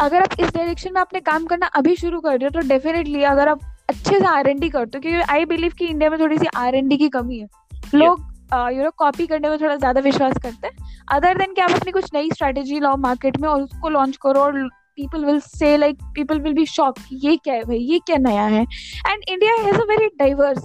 [0.01, 3.23] अगर आप इस डायरेक्शन में अपने काम करना अभी शुरू कर रहे हो तो डेफिनेटली
[3.23, 6.19] अगर आप अच्छे से आर एन डी करते हो, क्योंकि आई बिलीव कि इंडिया में
[6.21, 7.49] थोड़ी सी आर एन डी की कमी है।
[7.95, 8.27] लोग
[8.73, 11.93] यू नो कॉपी करने में थोड़ा ज़्यादा विश्वास करते हैं। अदर देन कि आप अपनी
[11.93, 15.99] कुछ नई स्ट्रेटेजी लाओ मार्केट में और उसको लॉन्च करो और people will say like
[16.15, 18.63] people will be shock ये क्या है भाई, ये क्या नया है?
[18.63, 20.65] And India has a very diverse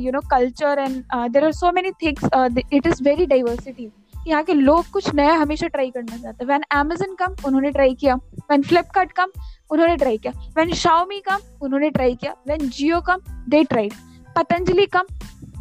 [0.00, 2.24] you know culture and there are so many things
[2.72, 3.90] it is very diversity
[4.26, 7.94] यहाँ के लोग कुछ नया हमेशा ट्राई करना चाहते हैं। वैन अमेजन कम उन्होंने ट्राई
[7.94, 8.14] किया।
[8.50, 9.32] वैन फ्लिपकार्ट कम
[9.70, 13.92] उन्होंने ट्राई किया। वैन शाओमी कम उन्होंने ट्राई किया। When Jio come they tried
[14.36, 15.06] Patanjali come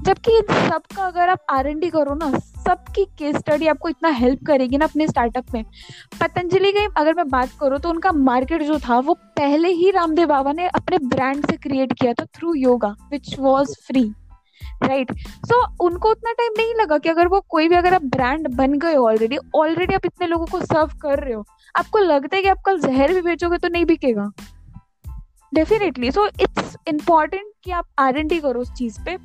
[0.06, 2.30] जबकि इन सबका अगर आप आर एन डी करो ना,
[2.65, 5.63] सबकी केस स्टडी आपको इतना हेल्प करेगी ना अपने स्टार्टअप में।
[6.21, 10.28] पतंजलि की अगर मैं बात करूँ तो उनका मार्केट जो था, वो पहले ही रामदेव
[10.28, 14.12] बाबा ने अपने ब्रांड से क्रिएट किया था through yoga which was free
[14.84, 15.12] right
[15.46, 18.74] सो उनको उतना टाइम नहीं लगा कि अगर वो कोई भी अगर आप ब्रांड बन
[18.80, 22.50] गए ऑलरेडी ऑलरेडी आप इतने लोगों को सर्व कर रहे हो, आपको लगता है कि
[22.50, 24.32] आप कल जहर भी बेचोगे तो नहीं बिकेगा?
[25.54, 29.18] डेफिनेटली सो इट्स इंपॉर्टेंट कि आप आर एन डी करो उस चीज़ पे।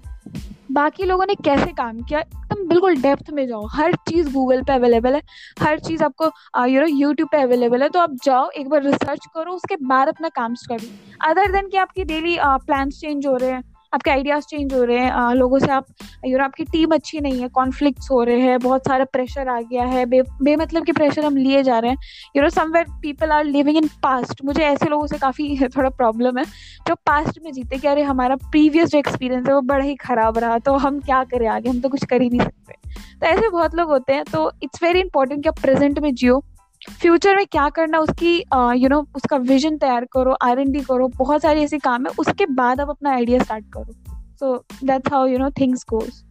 [0.73, 2.19] बाकी लोगों ने कैसे काम किया?
[2.21, 5.23] एकदम बिल्कुल डेप्थ में जाओ। हर चीज़ गूगल पे अवेलेबल है।
[5.61, 6.25] हर चीज़ आपको
[6.66, 10.09] यू नो यूट्यूब पे अवेलेबल है। तो आप जाओ, एक बार रिसर्च करो, उसके बाद
[10.09, 10.87] अपना काम करो।
[11.29, 14.98] अदर देन कि आपकी डेली प्लान्स चेंज हो रहे हैं आपके आइडियाज़ चेंज हो रहे
[14.98, 15.87] हैं लोगों से आप
[16.26, 19.61] यू नो आपकी टीम अच्छी नहीं है कॉन्फ्लिक्ट हो रहे हैं, बहुत सारा प्रेशर आ
[19.61, 21.98] गया है, बे, बेमतलब की प्रेशर हम लिए जा रहे हैं।
[22.37, 26.38] You know somewhere people are living in past मुझे ऐसे लोगों से काफ़ी थोड़ा प्रॉब्लम
[26.38, 26.44] है,
[26.88, 30.38] जो पास्ट में जीते कि अरे, हमारा प्रीवियस जो एक्सपीरियंस है, वो बड़ा ही खराब
[30.38, 31.70] रहा तो हम क्या करें आगे?
[31.70, 32.74] हम तो कुछ कर ही नहीं सकते।
[33.20, 36.42] तो ऐसे बहुत लोग होते हैं तो इट्स वेरी इंपॉर्टेंट कि आप प्रेजेंट में जियो।
[36.88, 40.73] फ्यूचर में क्या करना उसकी यू नो you know, उसका विजन तैयार करो आर एन
[40.73, 44.64] डी करो बहुत सारे ऐसे काम है उसके बाद आप अपना आइडिया स्टार्ट करो। So
[44.85, 46.25] that's how you know things goes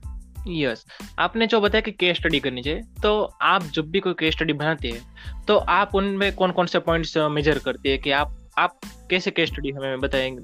[0.48, 0.86] yes
[1.20, 4.54] आपने जो बताया कि केस स्टडी करनी चाहिए तो आप जब भी कोई केस स्टडी
[4.54, 5.02] बनाते हैं
[5.46, 9.50] तो आप उनमें कौन कौन से पॉइंट्स मेजर करती है कि आप आप कैसे केस
[9.50, 10.44] स्टडी हमें बताएँगे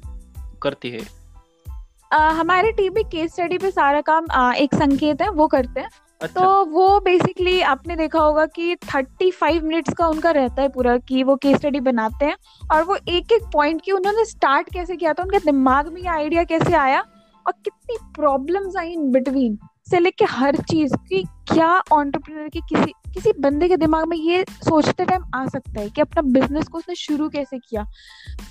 [0.62, 1.00] करती है?
[1.00, 5.80] uh, हमारे टीम में केस स्टडी पे सारा काम uh, एक संकेत है वो करते
[5.80, 5.90] हैं।
[6.22, 10.70] अच्छा। तो वो बेसिकली आपने देखा होगा कि थर्टी फाइव मिनट्स का उनका रहता है
[10.70, 12.36] पूरा कि वो केस स्टडी बनाते हैं
[12.72, 16.08] और वो एक एक पॉइंट की उन्होंने स्टार्ट कैसे किया था, उनके दिमाग में ये
[16.08, 17.04] आइडिया कैसे आया
[17.46, 19.58] और कितनी प्रॉब्लम्स आई इन बिटवीन
[19.90, 24.44] से लेके हर चीज़ की क्या ऑन्टरप्रिनर की किसी किसी बंदे के दिमाग में ये
[24.50, 27.84] सोचते टाइम आ सकता है कि अपना बिज़नेस को उसने शुरू कैसे किया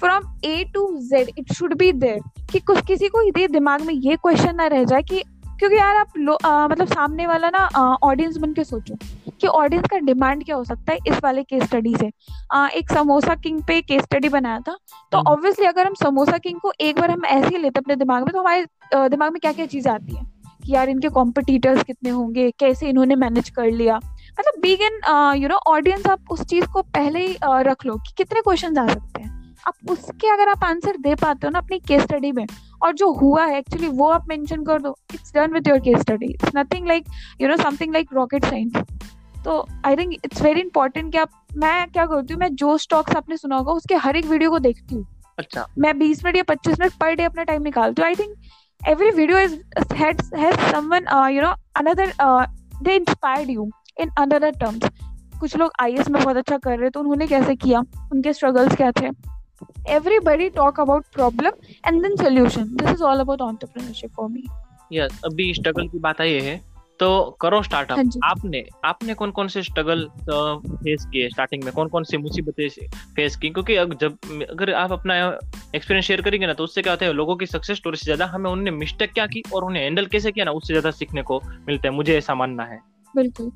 [0.00, 2.20] from A to Z it should be there
[2.52, 5.22] कि कुछ, किसी को ये दिमाग में ये क्वेश्चन ना रह जाए कि
[5.64, 7.58] क्योंकि यार आप आ, मतलब सामने वाला ना
[8.02, 8.94] ऑडियंस बन के सोचो
[9.40, 12.10] कि ऑडियंस का डिमांड क्या हो सकता है इस वाले केस स्टडी से।
[12.52, 14.76] आ, एक समोसा किंग पे केस स्टडी बनाया था
[15.12, 17.96] तो ऑब्वियसली हम्म। अगर हम समोसा किंग को एक बार हम ऐसे ही लेते अपने
[17.96, 20.22] दिमाग में तो हमारे दिमाग में क्या क्या चीज़ें आती है?
[20.64, 23.96] कि यार इनके कॉम्पिटिटर्स कितने होंगे कैसे इन्होंने मैनेज कर लिया?
[23.96, 25.00] मतलब big in
[25.36, 28.86] you know audience आप उस चीज़ को पहले ही रख लो कि कितने क्वेश्चन आ
[28.88, 29.32] सकते हैं।
[29.68, 32.46] आप उसके अगर आप आंसर दे पाते हो ना अपनी केस स्टडी में
[32.84, 36.00] और जो हुआ है एक्चुअली वो आप मेंशन कर दो। It's done with your case
[36.00, 37.04] study it's nothing like
[37.40, 38.76] you know something like rocket science
[39.44, 43.16] तो I think it's very important कि आप मैं क्या करती हूँ मैं जो स्टॉक्स
[43.16, 45.06] आपने सुना होगा उसके हर एक वीडियो को देखती हूँ।
[45.38, 48.36] अच्छा। मैं बीस मिनट या पच्चीस मिनट पर डे अपना टाइम निकालती हूँ। I think
[48.80, 49.52] every video is
[49.98, 52.46] has, has someone uh, you know another uh,
[52.82, 53.62] they inspired you
[53.96, 54.88] in another terms.
[55.40, 57.80] कुछ लोग आई में बहुत अच्छा कर रहे थे तो उन्होंने कैसे किया?
[58.12, 59.10] उनके स्ट्रगल्स क्या थे?
[59.94, 61.52] Everybody talk about problem
[61.84, 62.76] and then solution.
[62.76, 64.44] This is all about entrepreneurship for me.
[64.92, 66.60] Yes अभी स्ट्रगल की बात आई है।
[67.00, 67.08] तो
[67.40, 71.72] करो स्टार्टअप हाँ आपने आपने कौन कौन से स्ट्रगल फेस किए स्टार्टिंग में?
[71.72, 72.68] कौन कौन सी मुसीबतें
[73.16, 73.50] फेस की?
[73.50, 74.18] क्योंकि जब
[74.50, 75.16] अगर आप अपना
[75.74, 78.26] एक्सपीरियंस शेयर करेंगे ना तो उससे क्या होता है लोगों की सक्सेस स्टोरी से ज़्यादा
[78.26, 81.40] हमें उन्होंने मिस्टेक क्या की और उन्हें हैंडल कैसे किया ना उससे ज़्यादा सीखने को
[81.68, 82.78] मिलता है। मुझे ऐसा मानना है।
[83.14, 83.50] बिल्कुल।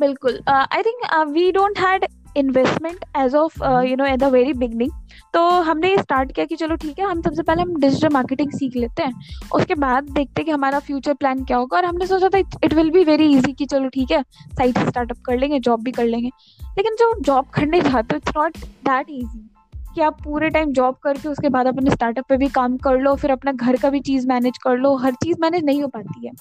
[0.00, 2.04] बिल्कुल। I think we don't had
[2.36, 4.90] investment as of you know at the very beginning
[5.34, 8.50] तो हमने ये स्टार्ट किया कि चलो ठीक है हम सबसे पहले हम डिजिटल मार्केटिंग
[8.50, 9.12] सीख लेते हैं।
[9.54, 12.74] उसके बाद देखते हैं कि हमारा फ्यूचर प्लान क्या होगा। और हमने सोचा था it
[12.74, 15.92] will be very easy कि चलो ठीक है साइड से स्टार्टअप कर लेंगे जॉब भी
[15.92, 16.30] कर लेंगे।
[16.78, 18.56] लेकिन जो जॉब करने जाते हो इट्स नॉट
[18.88, 19.48] दैट ईजी
[19.96, 23.14] कि आप पूरे टाइम जॉब करके उसके बाद अपने स्टार्टअप पे भी काम कर लो
[23.16, 26.26] फिर अपना घर का भी चीज़ मैनेज कर लो हर चीज़ मैनेज नहीं हो पाती
[26.26, 26.32] है।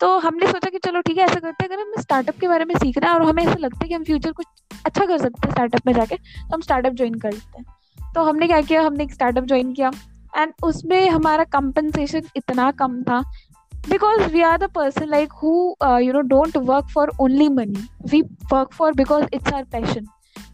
[0.00, 2.64] तो हमने सोचा कि चलो ठीक है ऐसा करते हैं अगर हमें स्टार्टअप के बारे
[2.64, 4.46] में सीख रहे हैं और हमें ऐसा लगता है कि हम फ्यूचर कुछ
[4.86, 8.24] अच्छा कर सकते हैं स्टार्टअप में जाके तो हम स्टार्टअप ज्वाइन कर लेते हैं। तो
[8.24, 9.90] हमने क्या किया हमने एक स्टार्टअप ज्वाइन किया
[10.36, 13.22] एंड उसमें हमारा कंपनसेशन इतना कम था
[13.90, 17.84] we are the person like who uh, you know don't work for only money.
[18.12, 20.06] We work for because it's our passion.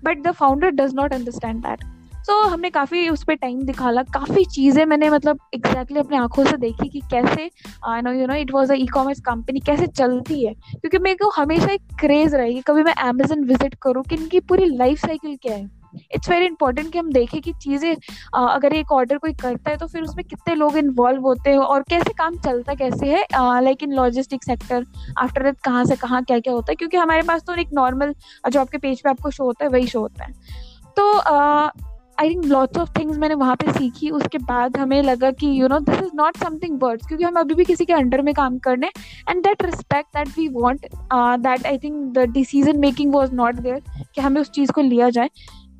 [0.02, 1.84] But the founder does not understand that.
[2.24, 6.16] So so, हमने काफ़ी उस पर time दिखाला। काफ़ी चीज़ें मैंने मतलब exactly exactly अपने
[6.16, 7.50] आँखों से देखी कि कैसे
[7.86, 11.16] I know you know it was a e commerce company कैसे चलती है। क्योंकि मेरे
[11.16, 15.36] को हमेशा एक क्रेज रहेगी कभी मैं अमेजन विज़िट करूँ कि इनकी पूरी लाइफ साइकिल
[15.42, 15.68] क्या है।
[16.14, 17.94] इट्स वेरी इंपॉर्टेंट कि हम देखें कि चीज़ें
[18.36, 21.82] अगर एक ऑर्डर कोई करता है तो फिर उसमें कितने लोग इन्वॉल्व होते हैं और
[21.90, 23.24] कैसे काम चलता कैसे है
[23.62, 24.84] like in logistic sector
[25.18, 28.14] after that कहाँ से कहाँ क्या क्या होता है। क्योंकि हमारे पास तो एक नॉर्मल
[28.50, 30.32] जो आपके पेज पे आपको शो होता है वही शो होता है।
[30.96, 31.12] तो
[32.20, 35.68] I think lots of things मैंने वहाँ पे सीखी। उसके बाद हमें लगा कि you
[35.68, 38.58] know this is not something words क्योंकि हम अभी भी किसी के अंडर में काम
[38.58, 38.90] करने
[39.30, 43.82] and that respect that we want that I think the decision making was not there
[44.14, 45.30] कि हमें उस चीज़ को लिया जाए।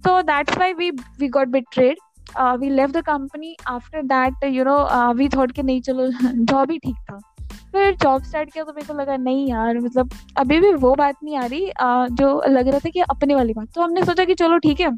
[0.07, 1.49] So that's why we we got
[2.61, 3.51] we left the company.
[3.71, 6.09] After that you know uh, we thought कि नहीं चलो
[6.45, 7.19] जॉब ही ठीक था।
[7.73, 11.17] फिर जॉब स्टार्ट किया तो मेरे को लगा नहीं यार मतलब अभी भी वो बात
[11.25, 14.25] नहीं आ रही uh, जो लग रहा था कि अपने वाली बात। तो हमने सोचा
[14.25, 14.91] कि चलो ठीक है।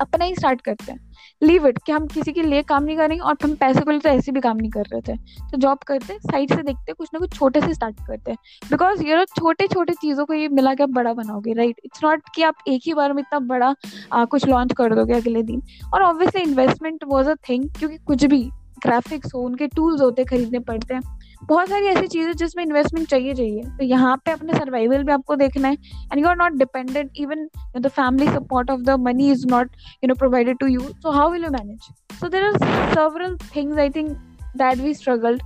[0.00, 0.98] अपना ही स्टार्ट करते हैं।
[1.42, 4.08] लीव इट कि हम किसी के लिए काम नहीं करेंगे और हम पैसे को तो
[4.08, 5.16] ऐसे भी काम नहीं कर रहे थे।
[5.50, 8.38] तो जॉब करते साइड से देखते कुछ ना कुछ छोटे से स्टार्ट करते हैं।
[8.70, 12.22] बिकॉज़ ये छोटे छोटे चीज़ों को ये मिला के आप बड़ा बनाओगे राइट इट्स नॉट
[12.34, 13.74] कि आप एक ही बार में इतना बड़ा
[14.12, 15.62] आ, कुछ लॉन्च कर दोगे अगले दिन।
[15.94, 18.42] और obviously investment was a thing क्योंकि कुछ भी
[18.82, 23.34] ग्राफिक्स हो उनके टूल्स होते खरीदने पड़ते हैं। बहुत सारी ऐसी चीज़ें जिसमें इन्वेस्टमेंट चाहिए
[23.34, 27.10] चाहिए। तो यहाँ पे अपने सर्वाइवल भी आपको देखना है। And you are not dependent
[27.16, 27.46] even
[27.78, 29.70] the family support of the money is not
[30.04, 31.88] you know provided to you so how will you manage
[32.20, 32.58] so there are
[32.94, 34.10] several things I think
[34.56, 35.42] that we struggled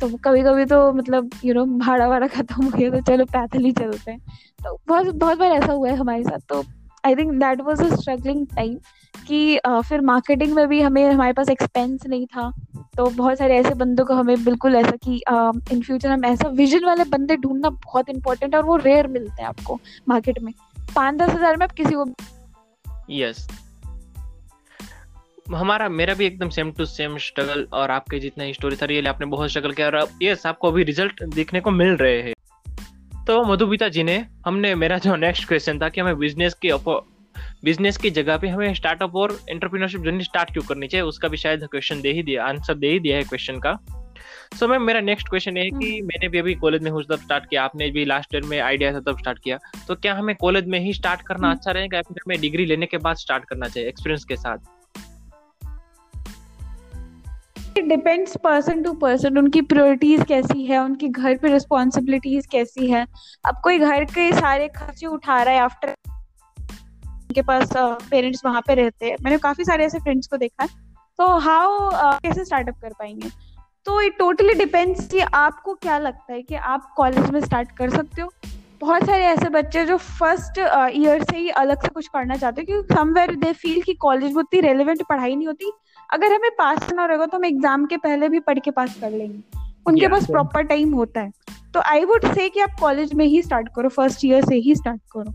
[0.00, 3.64] तो कभी कभी तो मतलब you no भाड़ा वाड़ा खत्म हो गया तो चलो पैदल
[3.64, 4.20] ही चलते हैं।
[4.60, 6.62] तो बहुत बहुत बार ऐसा हुआ है हमारे साथ। तो
[7.06, 8.76] I think that was a struggling time
[9.14, 12.50] कि फिर मार्केटिंग में भी हमें, हमारे पास एक्सपेंस नहीं था।
[12.96, 15.14] तो बहुत सारे ऐसे बंदों को हमें बिल्कुल ऐसा कि
[15.72, 19.42] इन फ्यूचर हम ऐसा विजन वाले बंदे ढूंढना बहुत इंपॉर्टेंट है और वो रेयर मिलते
[19.42, 20.52] हैं आपको मार्केट में।
[20.94, 22.06] पाँच दस हज़ार में आप किसी को
[23.10, 23.46] यस
[25.50, 29.26] हमारा, मेरा भी एकदम सेम टू सेम स्ट्रगल और आपके जितना ही स्टोरी था आपने
[29.26, 32.34] बहुत स्ट्रगल किया और यस आपको अभी रिज़ल्ट देखने को मिल रहे हैं।
[33.26, 36.68] तो मधुपिता जी ने, हमने, मेरा जो नेक्स्ट क्वेश्चन था कि हमें बिज़नेस की
[37.62, 41.36] बिज़नेस की जगह पे हमें स्टार्टअप और एंटरप्रीनरशिप जर्नी स्टार्ट क्यों करनी चाहिए उसका भी
[41.36, 43.78] शायद क्वेश्चन दे ही दिया आंसर दे ही दिया है क्वेश्चन का
[44.52, 47.02] सो so, मैम मेरा नेक्स्ट क्वेश्चन है कि हम्म। मैंने भी अभी कॉलेज में हूँ
[47.04, 50.14] तब स्टार्ट किया आपने भी लास्ट ईयर में आइडिया था तब स्टार्ट किया तो क्या
[50.14, 52.98] हमें कॉलेज में ही स्टार्ट करना हम्म। अच्छा रहेगा या फिर हमें डिग्री लेने के
[52.98, 54.58] बाद स्टार्ट करना चाहिए एक्सपीरियंस के साथ
[57.80, 63.06] डिपेंड्स पर्सन टू पर्सन उनकी प्रायोरिटीज कैसी है उनकी घर पे रिस्पॉन्सिबिलिटीज कैसी है
[63.44, 65.94] अब कोई घर के सारे खर्चे उठा रहा है आफ्टर
[67.30, 67.72] उनके पास
[68.10, 70.68] पेरेंट्स वहाँ पे रहते हैं। मैंने काफ़ी सारे ऐसे फ्रेंड्स को देखा है।
[71.18, 73.28] तो हाउ कैसे स्टार्टअप कर पाएँगे?
[73.86, 77.90] तो इट टोटली डिपेंड्स कि आपको क्या लगता है कि आप कॉलेज में स्टार्ट कर
[77.90, 78.30] सकते हो।
[78.80, 80.58] बहुत सारे ऐसे बच्चे जो फ़र्स्ट
[80.94, 84.32] ईयर से ही अलग से कुछ करना चाहते हैं क्योंकि समवेयर दे फील कि कॉलेज
[84.32, 85.72] में उतनी रेलिवेंट पढ़ाई नहीं होती।
[86.10, 89.10] अगर हमें पास करना रहेगा तो हम एग्ज़ाम के पहले भी पढ़ के पास कर
[89.10, 91.32] लेंगे। उनके पास प्रॉपर टाइम होता है।
[91.74, 94.74] तो आई वुड से कि आप कॉलेज में ही स्टार्ट करो फ़र्स्ट ईयर से ही
[94.74, 95.32] स्टार्ट करो।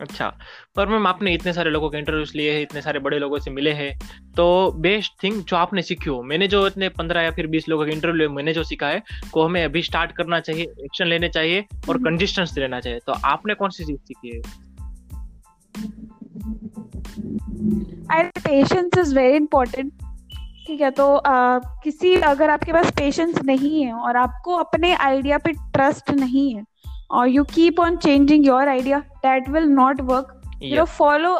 [0.00, 0.38] अच्छा
[0.76, 3.50] पर मैम आपने इतने सारे लोगों के इंटरव्यूज़ लिए हैं इतने सारे बड़े लोगों से
[3.50, 3.98] मिले हैं
[4.36, 7.86] तो बेस्ट थिंग जो आपने सीखी हो मैंने जो इतने पंद्रह या फिर बीस लोगों
[7.86, 11.64] के इंटरव्यू मैंने जो सीखा है को हमें अभी स्टार्ट करना चाहिए एक्शन लेने चाहिए
[11.88, 14.42] और कंजिस्टेंस लेना चाहिए तो आपने कौन सी चीज़ सीखी है?
[18.24, 19.92] पेशेंस इज़ वेरी इंपॉर्टेंट
[20.66, 25.38] ठीक है तो आ, किसी अगर आपके पास पेशेंस नहीं है और आपको अपने आइडिया
[25.38, 26.64] पे ट्रस्ट नहीं है
[27.10, 29.02] or you keep on changing your idea.
[29.24, 30.36] That will not work.
[30.62, 31.38] You know follow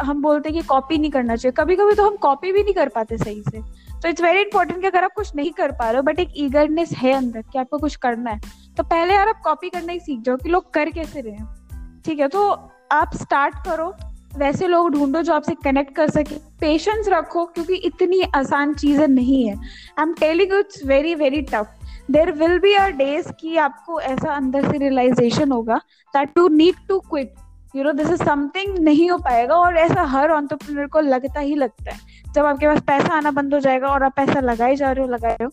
[0.00, 2.74] हम बोलते हैं कि कॉपी नहीं करना चाहिए। कभी कभी तो हम कॉपी भी नहीं
[2.74, 3.60] कर पाते सही से।
[4.00, 6.32] तो इट्स वेरी इंपॉर्टेंट कि अगर आप कुछ नहीं कर पा रहे हो बट एक
[6.36, 8.40] ईगरनेस है अंदर कि आपको कुछ करना है
[8.76, 12.02] तो पहले यार आप कॉपी करना ही सीख जाओ कि लोग कर कैसे रहे हैं।
[12.04, 12.48] ठीक है तो
[12.92, 13.92] आप स्टार्ट करो।
[14.38, 19.44] वैसे लोग ढूंढो जो आपसे कनेक्ट कर सके। पेशेंस रखो क्योंकि इतनी आसान चीज़ें नहीं
[19.44, 21.76] है। I am telling it's very very tough
[22.10, 25.76] there will be a days कि आपको ऐसा अंदर से रियलाइजेशन होगा
[26.14, 27.34] that to need to quit
[27.76, 31.54] you know this is something नहीं हो पाएगा और ऐसा हर ऑन्टरप्रनर को लगता ही
[31.54, 31.98] लगता है।
[32.34, 35.10] जब आपके पास पैसा आना बंद हो जाएगा और आप पैसा लगाए जा रहे हो,
[35.10, 35.50] लगाए हो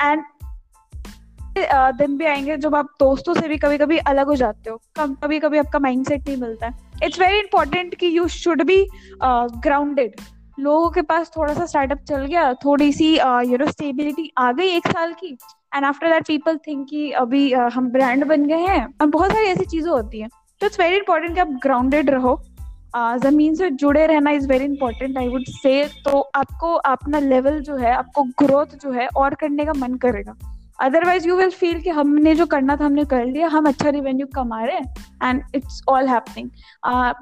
[0.00, 0.24] एंड
[1.96, 5.38] दिन भी आएँगे जब आप दोस्तों से भी कभी कभी अलग हो जाते हो। कभी
[5.38, 8.86] कभी आपका माइंडसेट नहीं मिलता है। इट्स वेरी इंपॉर्टेंट कि यू शुड बी
[9.22, 10.20] ग्राउंडेड
[10.58, 14.68] लोगों के पास थोड़ा सा स्टार्टअप चल गया, थोड़ी सी यू नो स्टेबिलिटी आ गई
[14.68, 15.36] एक साल की।
[15.74, 19.32] And after that people think कि अभी uh, हम ब्रांड बन गए हैं। और बहुत
[19.32, 20.28] सारी ऐसी चीज़ें होती हैं।
[20.60, 22.40] तो इट्स वेरी इंपॉर्टेंट कि आप ग्राउंडेड रहो।
[22.96, 27.76] ज़मीन से जुड़े रहना is very important I would say तो आपको अपना लेवल जो
[27.76, 30.34] है आपको ग्रोथ जो है और करने का मन करेगा।
[30.78, 34.26] अदरवाइज़ यू विल फील कि हमने जो करना था हमने कर लिया। हम अच्छा रिवेन्यू
[34.34, 36.48] कमा रहे हैं। And it's all happening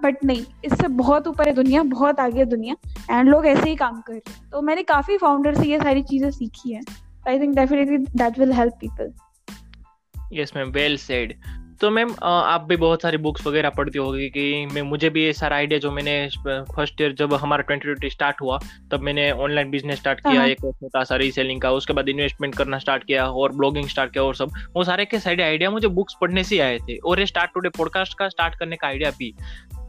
[0.02, 2.74] but नहीं इससे बहुत ऊपर है दुनिया बहुत आगे है दुनिया।
[3.10, 6.02] एंड लोग ऐसे ही काम कर रहे हैं। तो मैंने काफ़ी फाउंडर से ये सारी
[6.02, 6.80] चीज़ें सीखी है।
[7.26, 9.12] i think definitely that will help people.
[10.30, 10.70] Yes ma'am.
[10.72, 11.37] Well said.
[11.81, 15.33] तो मैम आप भी बहुत सारी बुक्स वगैरह पढ़ती होगी कि मैं मुझे भी ये
[15.33, 16.14] सारा आइडिया जो मैंने
[16.47, 18.59] फ़र्स्ट ईयर जब हमारा ट्वेंटी ट्वेंटी स्टार्ट हुआ
[18.93, 22.55] तब मैंने ऑनलाइन बिज़नेस स्टार्ट किया हाँ। एक छोटा सा रीसेलिंग का उसके बाद इन्वेस्टमेंट
[22.57, 25.88] करना स्टार्ट किया और ब्लॉगिंग स्टार्ट किया और सब। वो सारे के सारे आइडिया मुझे
[25.88, 29.11] बुक्स पढ़ने से आए थे और ये स्टार्ट टूडे पॉडकास्ट का स्टार्ट करने का आइडिया
[29.19, 29.35] भी।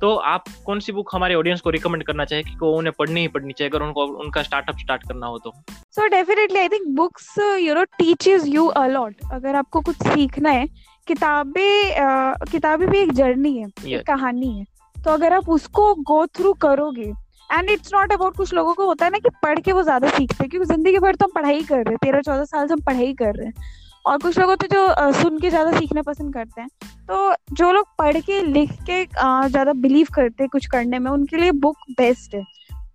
[0.01, 3.27] तो आप कौन सी बुक हमारे ऑडियंस को रिकमेंड करना चाहिए कि उन्हें पढ़नी ही
[3.27, 5.53] पढ़नी चाहिए अगर उनको उनका स्टार्टअप स्टार्ट करना हो तो?
[5.91, 10.65] So definitely I think books you know teaches you a lot अगर आपको कुछ सीखना है
[11.07, 13.87] किताबें किताबें भी एक जर्नी है yeah.
[13.89, 17.11] एक कहानी है। तो अगर आप उसको गो थ्रू करोगे
[17.49, 20.09] एंड इट्स नॉट अबाउट कुछ लोगों को होता है ना कि पढ़ के वो ज़्यादा
[20.09, 22.73] सीखते हैं क्योंकि ज़िंदगी भर तो हम पढ़ाई कर रहे हैं तेरह चौदह साल से
[22.73, 26.01] हम पढ़ाई कर रहे हैं। और कुछ लोग होते जो uh, सुन के ज़्यादा सीखना
[26.01, 26.69] पसंद करते हैं।
[27.07, 31.37] तो जो लोग पढ़ के लिख के ज़्यादा बिलीव करते हैं कुछ करने में उनके
[31.37, 32.43] लिए बुक बेस्ट है।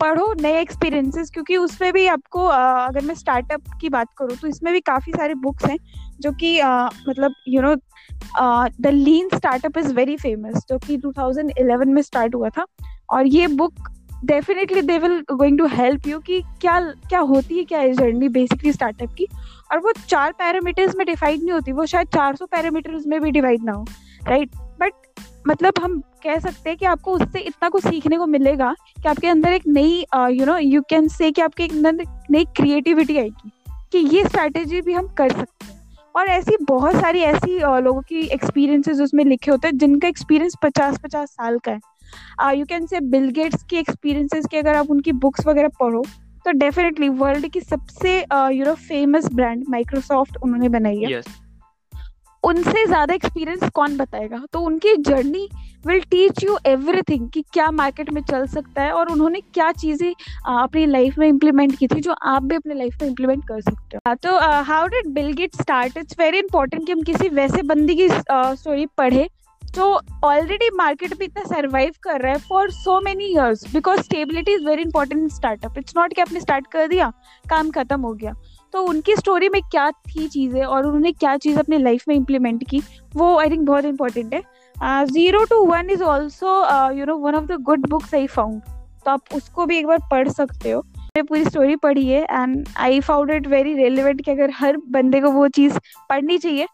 [0.00, 4.48] पढ़ो नए एक्सपीरियंसेस क्योंकि उसमें भी आपको आ, अगर मैं स्टार्टअप की बात करूँ तो
[4.48, 5.78] इसमें भी काफ़ी सारे बुक्स हैं
[6.20, 6.58] जो कि
[7.08, 7.74] मतलब you know
[8.80, 12.66] the lean startup is very famous जो कि 2011 में स्टार्ट हुआ था।
[13.10, 13.88] और ये book
[14.24, 18.28] definitely they will going to help you कि क्या क्या होती है, क्या है जर्नी
[18.30, 19.26] बेसिकली स्टार्टअप की।
[19.72, 23.64] और वो चार पैरामीटर्स में डिवाइड नहीं होती, वो शायद 400 पैरामीटर्स में भी डिवाइड
[23.64, 23.84] ना हो
[24.22, 24.92] राइट बट
[25.48, 29.28] मतलब हम कह सकते हैं कि आपको उससे इतना कुछ सीखने को मिलेगा कि आपके
[29.28, 33.50] अंदर एक नई यू नो यू कैन से कि आपके अंदर नई क्रिएटिविटी आएगी,
[33.92, 35.75] कि ये स्ट्रैटेजी भी हम कर सकते हैं।
[36.16, 40.98] और ऐसी बहुत सारी ऐसी लोगों की एक्सपीरियंसेस उसमें लिखे होते हैं, जिनका एक्सपीरियंस पचास
[41.04, 45.12] पचास साल का है you can say Bill Gates की एक्सपीरियंसेस की अगर आप उनकी
[45.24, 46.02] बुक्स वगैरह पढ़ो
[46.46, 48.18] तो डेफिनेटली वर्ल्ड की सबसे
[48.54, 51.28] you know famous brand Microsoft उन्होंने बनाई है yes.
[52.42, 54.42] उनसे ज़्यादा एक्सपीरियंस कौन बताएगा?
[54.52, 55.48] तो उनकी journey
[55.86, 60.12] will teach you everything कि क्या मार्केट में चल सकता है और उन्होंने क्या चीज़ें
[60.54, 63.96] अपनी लाइफ में इम्प्लीमेंट की थी जो आप भी अपने लाइफ में इम्प्लीमेंट कर सकते
[63.96, 67.94] हो। तो how did Bill Gate start it's very important कि हम किसी वैसे बंदी
[67.96, 69.28] की स्टोरी पढ़े
[69.62, 69.86] जो
[70.24, 74.64] ऑलरेडी मार्केट में इतना सर्वाइव कर रहा है for so many years because stability is
[74.66, 77.10] very important in startup it's not कि आपने स्टार्ट कर दिया,
[77.44, 78.32] काम खत्म हो गया।
[78.72, 82.64] तो उनकी स्टोरी में क्या थी चीज़ें और उन्होंने क्या चीज़ अपने लाइफ में इम्प्लीमेंट
[82.70, 82.82] की
[83.14, 84.42] वो आई थिंक बहुत इंपॉर्टेंट है।
[85.06, 86.60] Zero to one is also
[86.94, 88.60] you know one of the good books I found
[89.04, 92.68] तो आप उसको भी एक बार पढ़ सकते हो। मैंने पूरी स्टोरी पढ़ी है and
[92.76, 95.78] I found it very relevant कि अगर हर बंदे को वो चीज़
[96.10, 96.66] पढ़नी चाहिए।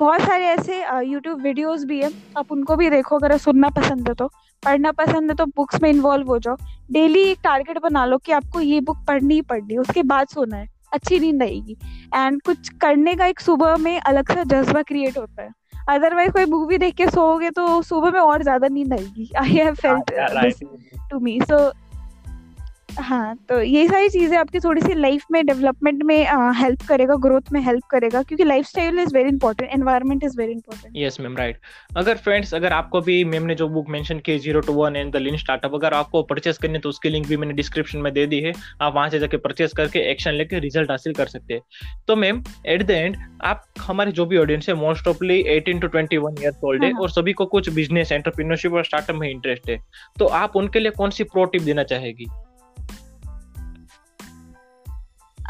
[0.00, 4.08] बहुत सारे ऐसे यूट्यूब uh, वीडियोस भी है। आप उनको भी देखो अगर सुनना पसंद
[4.08, 4.26] है तो।
[4.62, 6.56] पढ़ना पसंद है तो बुक्स में इन्वॉल्व हो जाओ।
[6.92, 10.56] डेली एक टारगेट बना लो कि आपको ये बुक पढ़नी ही पढ़नी उसके बाद सोना
[10.56, 11.76] है। अच्छी नींद आएगी।
[12.14, 15.50] एंड कुछ करने का एक सुबह में अलग सा जज्बा क्रिएट होता है।
[15.88, 19.74] अदरवाइज़ कोई मूवी देख के सोओगे तो सुबह में और ज़्यादा नींद आएगी। I have
[19.76, 20.12] felt
[21.10, 21.70] to me so
[22.98, 26.16] हाँ तो ये सारी चीज़ें आपकी थोड़ी सी लाइफ में डेवलपमेंट में
[26.56, 30.94] हेल्प करेगा ग्रोथ में हेल्प करेगा क्योंकि lifestyle is very important environment is very important
[30.96, 31.58] yes ma'am right
[31.96, 35.12] अगर फ्रेंड्स अगर आपको भी मैम ने जो बुक मेंशन की zero to one and
[35.12, 38.12] the lean startup अगर आपको परचेस करनी है तो उसकी लिंक भी मैंने डिस्क्रिप्शन में
[38.12, 41.54] दे दी है। आप वहाँ से जाके परचेस करके एक्शन लेके रिज़ल्ट हासिल कर सकते
[41.54, 41.62] हैं।
[42.08, 45.88] तो मैम एट द एंड आप हमारे जो भी ऑडियंस है most ऑफली eighteen to
[45.88, 49.16] twenty one year old है हाँ, हाँ। और सभी को कुछ बिज़नेस एंटरप्रीनरशिप और स्टार्टअप
[49.16, 49.78] में इंटरेस्ट है।
[50.18, 52.26] तो आप उनके लिए कौन सी प्रो टिप देना चाहेगी?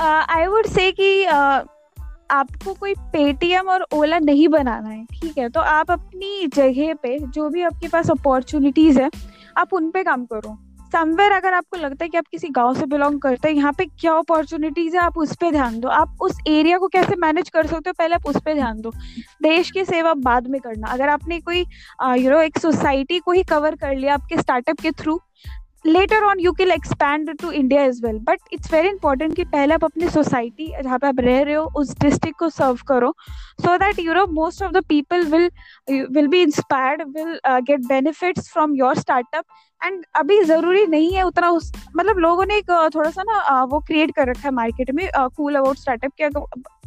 [0.01, 1.67] आई वुड से कि uh,
[2.31, 5.49] आपको कोई पेटीएम और ओला नहीं बनाना है ठीक है?
[5.49, 9.11] तो आप अपनी जगह पे जो भी आपके पास अपॉर्चुनिटीज़ है
[9.57, 10.57] आप उन पे काम करो।
[10.93, 13.85] समवेयर अगर आपको लगता है कि आप किसी गाँव से बिलोंग करते हैं यहाँ पे
[13.85, 17.67] क्या अपॉर्चुनिटीज़ है आप उस पर ध्यान दो। आप उस एरिया को कैसे मैनेज कर
[17.67, 18.91] सकते हो पहले आप उस पर ध्यान दो।
[19.43, 21.61] देश की सेवा बाद में करना। अगर आपने कोई
[22.19, 25.21] यू नो एक सोसाइटी को ही कवर कर लिया आपके स्टार्टअप के through
[25.85, 29.75] later on you can expand to India as well but it's very important कि पहले
[29.75, 33.15] आप अपनी सोसाइटी जहाँ पे आप रह रहे हो उस डिस्ट्रिक्ट को सर्व करो
[33.61, 35.51] so that you know most of the people will
[36.11, 39.45] will be inspired will get benefits from your startup
[39.85, 43.39] and अभी ज़रूरी नहीं है उतना उस मतलब लोगों ने एक uh, थोड़ा सा ना
[43.45, 46.29] uh, वो क्रिएट कर रखा है मार्केट में कूल अबाउट स्टार्टअप क्या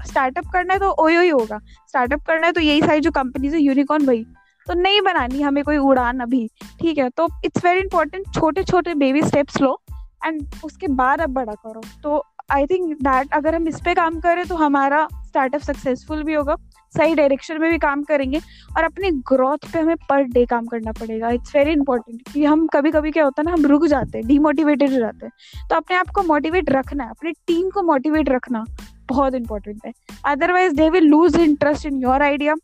[0.06, 3.56] स्टार्टअप करना है तो ओयो ही होगा। स्टार्टअप करना है तो यही सारी जो कंपनीज़
[3.56, 4.26] है यूनिकॉर्न वही।
[4.67, 6.47] तो नहीं बनानी हमें कोई उड़ान अभी,
[6.82, 7.10] ठीक है?
[7.10, 9.80] तो इट्स वेरी इंपॉर्टेंट छोटे छोटे बेबी स्टेप्स लो
[10.26, 14.20] एंड उसके बाद अब बड़ा करो। तो आई थिंक दैट अगर हम इस पे काम
[14.20, 16.55] करें तो हमारा स्टार्टअप सक्सेसफुल भी होगा,
[16.93, 18.39] सही डायरेक्शन में भी काम करेंगे,
[18.78, 22.66] और अपनी ग्रोथ पे हमें पर डे काम करना पड़ेगा। इट्स वेरी इंपॉर्टेंट कि हम
[22.68, 25.76] कभी कभी क्या होता है ना, हम रुक जाते हैं डिमोटिवेटेड हो जाते हैं। तो
[25.76, 28.64] अपने आप को मोटिवेट रखना है, अपनी टीम को मोटिवेट रखना
[29.09, 29.93] बहुत इंपॉर्टेंट है।
[30.26, 32.55] Otherwise they will lose interest in your idea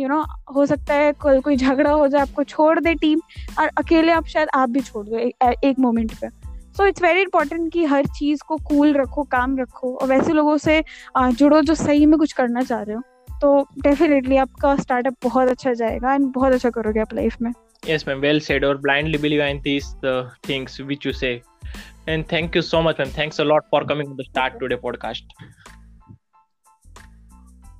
[0.00, 2.94] you you know know, हो सकता है कोई कोई झगड़ा हो जाए आपको छोड़ दे
[2.94, 3.20] टीम
[3.58, 6.28] और अकेले आप शायद आप भी छोड़ दो एक, एक मोमेंट पे।
[6.76, 10.56] सो इट्स वेरी इंपॉर्टेंट कि हर चीज़ को कूल रखो काम रखो और वैसे लोगों
[10.56, 10.82] से
[11.18, 13.02] जुड़ो जो सही में कुछ करना चाह रहे हो।
[13.40, 17.52] तो डेफिनेटली आपका स्टार्टअप बहुत अच्छा जाएगा एंड बहुत अच्छा करोगे आप लाइफ में।
[17.86, 20.16] Yes ma'am well said or blindly believe in these the
[20.48, 21.32] things which you say.
[22.08, 23.12] And thank you so much ma'am.
[23.16, 25.34] Thanks a lot for coming to the start today podcast.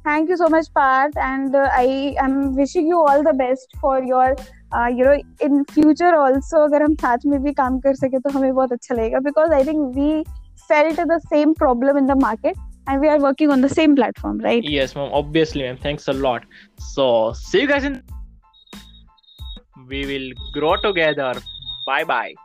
[0.04, 4.04] thank you so much Parth and uh, I am wishing you all the best for
[4.04, 4.36] your
[4.76, 5.14] you know
[5.46, 8.96] in future also अगर हम साथ में भी काम कर सके तो हमें बहुत अच्छा
[8.96, 10.24] लगेगा because I think we
[10.68, 12.58] felt the same problem in the market
[12.88, 16.16] and we are working on the same platform right yes ma'am obviously ma'am thanks a
[16.28, 16.48] lot
[16.94, 17.08] so
[17.42, 18.02] see you guys in
[19.94, 21.32] we will grow together
[21.88, 22.36] bye bye